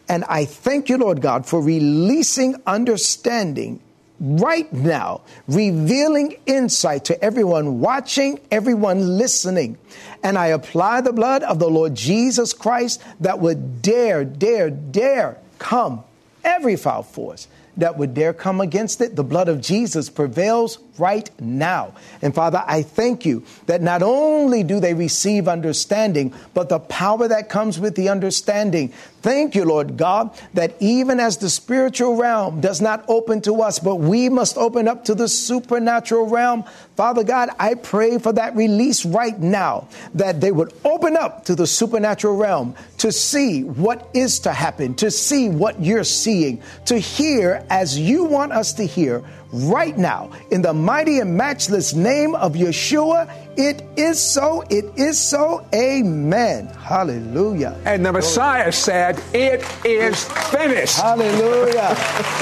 And 0.08 0.24
I 0.24 0.44
thank 0.44 0.88
you, 0.88 0.98
Lord 0.98 1.22
God, 1.22 1.46
for 1.46 1.60
releasing 1.60 2.56
understanding 2.66 3.80
right 4.18 4.70
now, 4.72 5.22
revealing 5.46 6.36
insight 6.46 7.04
to 7.06 7.24
everyone 7.24 7.80
watching, 7.80 8.40
everyone 8.50 9.16
listening. 9.16 9.78
And 10.22 10.36
I 10.36 10.48
apply 10.48 11.00
the 11.00 11.12
blood 11.12 11.42
of 11.44 11.58
the 11.58 11.70
Lord 11.70 11.94
Jesus 11.94 12.52
Christ 12.52 13.00
that 13.20 13.38
would 13.38 13.80
dare, 13.80 14.24
dare, 14.24 14.68
dare 14.68 15.38
come 15.58 16.02
every 16.44 16.76
foul 16.76 17.02
force 17.02 17.46
that 17.80 17.98
would 17.98 18.14
dare 18.14 18.32
come 18.32 18.60
against 18.60 19.00
it. 19.00 19.16
The 19.16 19.24
blood 19.24 19.48
of 19.48 19.60
Jesus 19.60 20.08
prevails 20.08 20.78
right 21.00 21.28
now. 21.40 21.94
And 22.22 22.34
Father, 22.34 22.62
I 22.66 22.82
thank 22.82 23.24
you 23.24 23.44
that 23.66 23.82
not 23.82 24.02
only 24.02 24.62
do 24.62 24.78
they 24.78 24.94
receive 24.94 25.48
understanding, 25.48 26.34
but 26.54 26.68
the 26.68 26.78
power 26.78 27.26
that 27.26 27.48
comes 27.48 27.80
with 27.80 27.96
the 27.96 28.10
understanding. 28.10 28.92
Thank 29.22 29.54
you, 29.54 29.64
Lord 29.64 29.96
God, 29.96 30.30
that 30.54 30.76
even 30.80 31.20
as 31.20 31.38
the 31.38 31.50
spiritual 31.50 32.16
realm 32.16 32.60
does 32.60 32.80
not 32.80 33.04
open 33.08 33.42
to 33.42 33.60
us, 33.62 33.78
but 33.78 33.96
we 33.96 34.28
must 34.28 34.56
open 34.56 34.88
up 34.88 35.04
to 35.06 35.14
the 35.14 35.28
supernatural 35.28 36.26
realm. 36.26 36.64
Father 36.96 37.24
God, 37.24 37.50
I 37.58 37.74
pray 37.74 38.18
for 38.18 38.32
that 38.32 38.56
release 38.56 39.04
right 39.04 39.38
now, 39.38 39.88
that 40.14 40.40
they 40.40 40.50
would 40.50 40.72
open 40.84 41.16
up 41.16 41.44
to 41.46 41.54
the 41.54 41.66
supernatural 41.66 42.36
realm 42.36 42.74
to 42.98 43.12
see 43.12 43.64
what 43.64 44.08
is 44.14 44.40
to 44.40 44.52
happen, 44.52 44.94
to 44.96 45.10
see 45.10 45.48
what 45.48 45.80
you're 45.82 46.04
seeing, 46.04 46.62
to 46.86 46.98
hear 46.98 47.64
as 47.68 47.98
you 47.98 48.24
want 48.24 48.52
us 48.52 48.72
to 48.74 48.84
hear 48.84 49.22
right 49.52 49.96
now. 49.96 50.30
In 50.50 50.62
the 50.62 50.72
mighty 50.72 51.18
and 51.18 51.36
matchless 51.36 51.94
name 51.94 52.34
of 52.34 52.54
Yeshua, 52.54 53.30
it 53.56 53.82
is 53.96 54.20
so, 54.20 54.62
it 54.70 54.84
is 54.96 55.18
so. 55.18 55.66
Amen. 55.74 56.66
Hallelujah. 56.68 57.76
And 57.84 58.04
the 58.04 58.12
Messiah 58.12 58.72
said, 58.72 59.22
It 59.32 59.64
is 59.84 60.24
finished. 60.50 60.96
Hallelujah. 60.96 61.96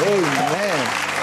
Amen. 0.07 1.18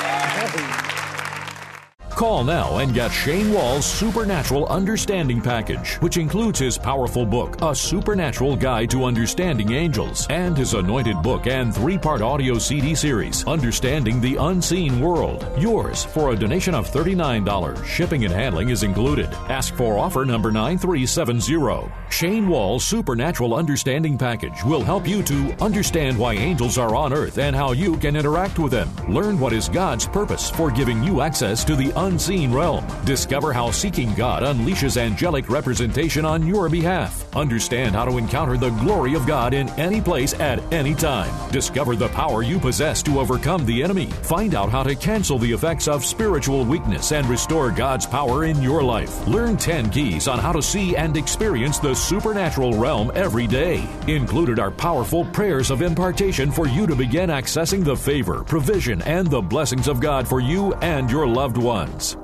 Call 2.16 2.46
now 2.46 2.78
and 2.78 2.94
get 2.94 3.12
Shane 3.12 3.52
Wall's 3.52 3.86
Supernatural 3.86 4.68
Understanding 4.68 5.42
Package, 5.42 5.96
which 5.96 6.16
includes 6.16 6.58
his 6.58 6.78
powerful 6.78 7.26
book, 7.26 7.58
A 7.62 7.76
Supernatural 7.76 8.56
Guide 8.56 8.90
to 8.92 9.04
Understanding 9.04 9.74
Angels, 9.74 10.26
and 10.30 10.58
his 10.58 10.76
anointed 10.76 11.22
book 11.22 11.46
and 11.46 11.76
three 11.76 11.98
part 11.98 12.22
audio 12.22 12.58
CD 12.58 12.96
series, 12.96 13.46
Understanding 13.46 14.22
the 14.22 14.38
Unseen 14.38 15.02
World. 15.02 15.46
Yours 15.58 16.06
for 16.06 16.32
a 16.32 16.38
donation 16.38 16.74
of 16.74 16.90
$39. 16.90 17.84
Shipping 17.84 18.24
and 18.24 18.34
handling 18.34 18.70
is 18.70 18.84
included. 18.84 19.28
Ask 19.50 19.76
for 19.76 19.98
offer 19.98 20.24
number 20.24 20.54
9370. 20.54 21.92
Shane 22.10 22.48
Wall's 22.48 22.86
Supernatural 22.86 23.54
Understanding 23.54 24.18
Package 24.18 24.64
will 24.64 24.86
help 24.86 25.06
you 25.06 25.22
to 25.24 25.54
understand 25.62 26.18
why 26.18 26.36
angels 26.36 26.78
are 26.78 26.96
on 26.96 27.12
earth 27.12 27.40
and 27.40 27.54
how 27.54 27.74
you 27.74 27.98
can 27.98 28.16
interact 28.16 28.58
with 28.58 28.72
them. 28.72 28.90
Learn 29.10 29.38
what 29.38 29.52
is 29.52 29.68
God's 29.68 30.08
purpose 30.08 30.50
for 30.50 30.72
giving 30.72 31.04
you 31.04 31.20
access 31.20 31.66
to 31.66 31.76
the 31.76 31.92
unseen 32.06 32.54
realm. 32.54 32.86
Discover 33.04 33.52
how 33.52 33.72
seeking 33.72 34.14
God 34.14 34.44
unleashes 34.44 34.98
angelic 34.98 35.50
representation 35.50 36.24
on 36.24 36.46
your 36.46 36.70
behalf. 36.70 37.26
Understand 37.36 37.96
how 37.96 38.06
to 38.06 38.18
encounter 38.18 38.58
the 38.58 38.70
glory 38.70 39.16
of 39.16 39.28
God 39.28 39.54
in 39.54 39.68
any 39.72 40.00
place 40.00 40.34
at 40.36 40.62
any 40.72 40.96
time. 40.96 41.34
Discover 41.52 41.96
the 41.96 42.08
power 42.10 42.44
you 42.44 42.60
possess 42.60 43.04
to 43.04 43.20
overcome 43.20 43.66
the 43.66 43.84
enemy. 43.84 44.06
Find 44.06 44.56
out 44.56 44.70
how 44.70 44.84
to 44.84 44.96
cancel 44.96 45.38
the 45.38 45.52
effects 45.52 45.88
of 45.88 46.06
spiritual 46.06 46.64
weakness 46.64 47.12
and 47.12 47.28
restore 47.28 47.72
God's 47.72 48.06
power 48.06 48.46
in 48.46 48.62
your 48.62 48.82
life. 48.84 49.28
Learn 49.28 49.58
10 49.58 49.90
keys 49.90 50.28
on 50.28 50.40
how 50.40 50.52
to 50.52 50.62
see 50.62 50.96
and 50.96 51.18
experience 51.18 51.80
the 51.80 51.94
supernatural 51.94 52.74
realm 52.74 53.12
every 53.16 53.48
day. 53.48 53.86
Included 54.08 54.60
are 54.60 54.72
powerful 54.72 55.26
prayers 55.26 55.72
of 55.72 55.82
impartation 55.82 56.52
for 56.52 56.68
you 56.68 56.88
to 56.88 56.96
begin 56.96 57.30
accessing 57.30 57.84
the 57.84 57.96
favor, 57.96 58.44
provision, 58.44 59.02
and 59.02 59.28
the 59.28 59.42
blessings 59.42 59.88
of 59.88 60.00
God 60.00 60.28
for 60.28 60.40
you 60.40 60.74
and 60.76 61.10
your 61.10 61.28
loved 61.28 61.58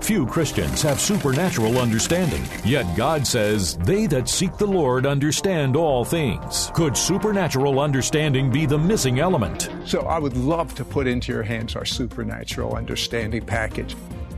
Few 0.01 0.25
Christians 0.25 0.81
have 0.81 0.99
supernatural 0.99 1.77
understanding, 1.77 2.43
yet 2.65 2.85
God 2.95 3.25
says, 3.25 3.77
They 3.77 4.05
that 4.07 4.27
seek 4.27 4.57
the 4.57 4.67
Lord 4.67 5.05
understand 5.05 5.75
all 5.75 6.03
things. 6.03 6.71
Could 6.73 6.97
supernatural 6.97 7.79
understanding 7.79 8.51
be 8.51 8.65
the 8.65 8.77
missing 8.77 9.19
element? 9.19 9.69
So 9.85 10.01
I 10.01 10.19
would 10.19 10.35
love 10.35 10.75
to 10.75 10.85
put 10.85 11.07
into 11.07 11.31
your 11.31 11.43
hands 11.43 11.75
our 11.75 11.85
supernatural 11.85 12.75
understanding 12.75 13.45
package. 13.45 13.95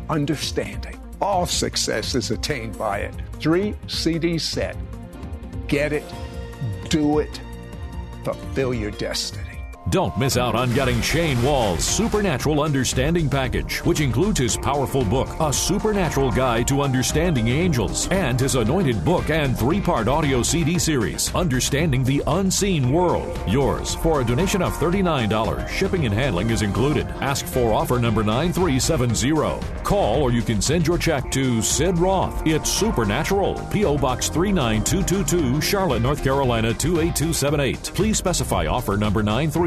Understanding. 0.09 0.99
All 1.21 1.45
success 1.45 2.15
is 2.15 2.31
attained 2.31 2.77
by 2.77 2.99
it. 2.99 3.15
Three 3.39 3.75
CD 3.87 4.37
set. 4.37 4.75
Get 5.67 5.93
it, 5.93 6.03
do 6.89 7.19
it, 7.19 7.41
fulfill 8.23 8.73
your 8.73 8.91
destiny. 8.91 9.42
Don't 9.89 10.17
miss 10.17 10.37
out 10.37 10.55
on 10.55 10.73
getting 10.73 11.01
Shane 11.01 11.41
Wall's 11.43 11.83
Supernatural 11.83 12.61
Understanding 12.61 13.29
Package, 13.29 13.79
which 13.79 13.99
includes 13.99 14.39
his 14.39 14.55
powerful 14.55 15.03
book, 15.03 15.27
A 15.41 15.51
Supernatural 15.51 16.31
Guide 16.31 16.67
to 16.69 16.81
Understanding 16.81 17.49
Angels, 17.49 18.07
and 18.09 18.39
his 18.39 18.55
anointed 18.55 19.03
book 19.03 19.29
and 19.29 19.59
three 19.59 19.81
part 19.81 20.07
audio 20.07 20.41
CD 20.41 20.79
series, 20.79 21.35
Understanding 21.35 22.03
the 22.05 22.23
Unseen 22.27 22.91
World. 22.93 23.37
Yours 23.45 23.95
for 23.95 24.21
a 24.21 24.25
donation 24.25 24.61
of 24.61 24.73
$39. 24.77 25.67
Shipping 25.67 26.05
and 26.05 26.13
handling 26.13 26.49
is 26.49 26.61
included. 26.61 27.05
Ask 27.19 27.45
for 27.45 27.73
offer 27.73 27.99
number 27.99 28.23
9370. 28.23 29.83
Call 29.83 30.23
or 30.23 30.31
you 30.31 30.41
can 30.41 30.61
send 30.61 30.87
your 30.87 30.97
check 30.97 31.29
to 31.31 31.61
Sid 31.61 31.97
Roth. 31.97 32.47
It's 32.47 32.69
Supernatural. 32.69 33.55
P.O. 33.69 33.97
Box 33.97 34.29
39222, 34.29 35.61
Charlotte, 35.61 36.01
North 36.01 36.23
Carolina 36.23 36.73
28278. 36.73 37.91
Please 37.93 38.17
specify 38.17 38.65
offer 38.65 38.95
number 38.95 39.21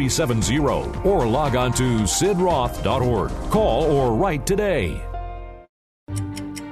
9370 0.09 1.09
or 1.09 1.27
log 1.27 1.57
on 1.57 1.73
to 1.73 2.05
sidroth.org. 2.05 3.31
Call 3.51 3.85
or 3.85 4.15
write 4.15 4.47
today. 4.47 5.01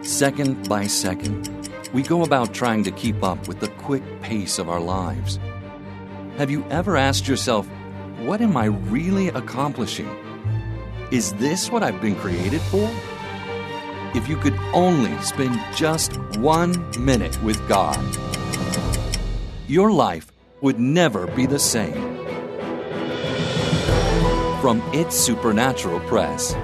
Second 0.03 0.68
by 0.68 0.87
second, 0.87 1.49
we 1.92 2.03
go 2.03 2.23
about 2.23 2.55
trying 2.55 2.85
to 2.85 2.90
keep 2.92 3.23
up 3.23 3.49
with 3.49 3.61
the 3.61 3.68
quick 3.68 4.03
pace 4.23 4.59
of 4.59 4.68
our 4.68 4.81
lives. 4.81 5.38
Have 6.37 6.51
you 6.51 6.64
ever 6.70 6.97
asked 6.97 7.27
yourself, 7.27 7.66
what 8.20 8.40
am 8.40 8.57
I 8.57 8.66
really 8.66 9.29
accomplishing? 9.29 10.09
Is 11.11 11.33
this 11.35 11.70
what 11.70 11.83
I've 11.83 12.01
been 12.01 12.16
created 12.16 12.61
for? 12.62 12.88
If 14.14 14.29
you 14.29 14.37
could 14.37 14.59
only 14.73 15.16
spend 15.23 15.59
just 15.75 16.16
one 16.38 16.73
minute 17.03 17.42
with 17.42 17.66
God, 17.68 17.99
your 19.66 19.90
life 19.90 20.31
would 20.61 20.79
never 20.79 21.27
be 21.29 21.47
the 21.47 21.59
same. 21.59 22.13
From 24.64 24.81
It's 24.94 25.14
Supernatural 25.14 26.00
Press. 26.09 26.55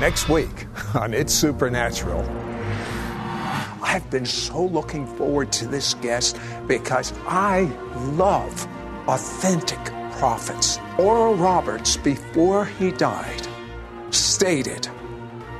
Next 0.00 0.30
week 0.30 0.66
on 0.94 1.12
It's 1.12 1.34
Supernatural, 1.34 2.22
I've 3.82 4.08
been 4.10 4.24
so 4.24 4.64
looking 4.64 5.06
forward 5.06 5.52
to 5.52 5.66
this 5.66 5.92
guest 5.92 6.38
because 6.66 7.12
I 7.26 7.64
love 8.14 8.66
authentic 9.08 9.84
prophets. 10.12 10.78
Oral 10.96 11.34
Roberts, 11.34 11.98
before 11.98 12.64
he 12.64 12.92
died, 12.92 13.46
stated 14.08 14.88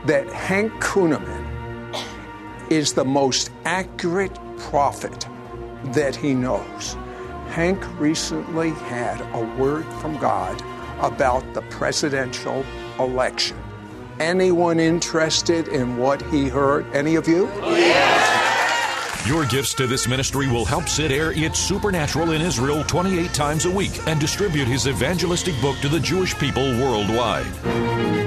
that 0.06 0.26
Hank 0.28 0.72
Kunneman 0.82 1.92
is 2.70 2.94
the 2.94 3.04
most 3.04 3.50
accurate 3.66 4.34
prophet 4.56 5.26
that 5.92 6.16
he 6.16 6.32
knows. 6.32 6.96
Hank 7.56 7.82
recently 7.98 8.72
had 8.72 9.18
a 9.34 9.42
word 9.56 9.86
from 10.02 10.18
God 10.18 10.62
about 11.00 11.54
the 11.54 11.62
presidential 11.62 12.66
election. 12.98 13.56
Anyone 14.20 14.78
interested 14.78 15.68
in 15.68 15.96
what 15.96 16.20
he 16.26 16.50
heard? 16.50 16.84
Any 16.94 17.14
of 17.14 17.26
you? 17.26 17.46
Your 19.24 19.46
gifts 19.46 19.72
to 19.76 19.86
this 19.86 20.06
ministry 20.06 20.46
will 20.48 20.66
help 20.66 20.86
Sid 20.86 21.10
air 21.10 21.32
It's 21.32 21.58
Supernatural 21.58 22.32
in 22.32 22.42
Israel 22.42 22.84
28 22.84 23.32
times 23.32 23.64
a 23.64 23.70
week 23.70 24.06
and 24.06 24.20
distribute 24.20 24.68
his 24.68 24.86
evangelistic 24.86 25.58
book 25.62 25.78
to 25.78 25.88
the 25.88 25.98
Jewish 25.98 26.36
people 26.36 26.62
worldwide. 26.78 28.25